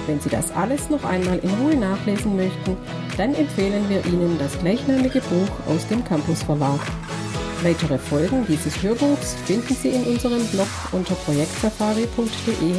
Wenn 0.08 0.20
Sie 0.20 0.28
das 0.28 0.50
alles 0.50 0.90
noch 0.90 1.04
einmal 1.04 1.38
in 1.38 1.50
Ruhe 1.50 1.76
nachlesen 1.76 2.34
möchten, 2.34 2.76
dann 3.16 3.34
empfehlen 3.34 3.88
wir 3.88 4.04
Ihnen 4.06 4.36
das 4.40 4.58
gleichnamige 4.58 5.20
Buch 5.20 5.72
aus 5.72 5.86
dem 5.86 6.04
Campus 6.04 6.42
Verlag. 6.42 6.80
Weitere 7.62 7.98
Folgen 7.98 8.44
dieses 8.48 8.82
Hörbuchs 8.82 9.36
finden 9.46 9.74
Sie 9.74 9.90
in 9.90 10.02
unserem 10.02 10.44
Blog 10.48 10.68
unter 10.90 11.14
projektsafari.de, 11.14 12.74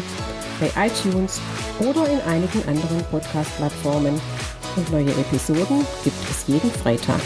bei 0.59 0.87
iTunes 0.87 1.39
oder 1.79 2.07
in 2.09 2.21
einigen 2.21 2.67
anderen 2.67 3.03
Podcast-Plattformen. 3.11 4.19
Und 4.75 4.91
neue 4.91 5.11
Episoden 5.11 5.85
gibt 6.03 6.29
es 6.29 6.47
jeden 6.47 6.71
Freitag. 6.71 7.21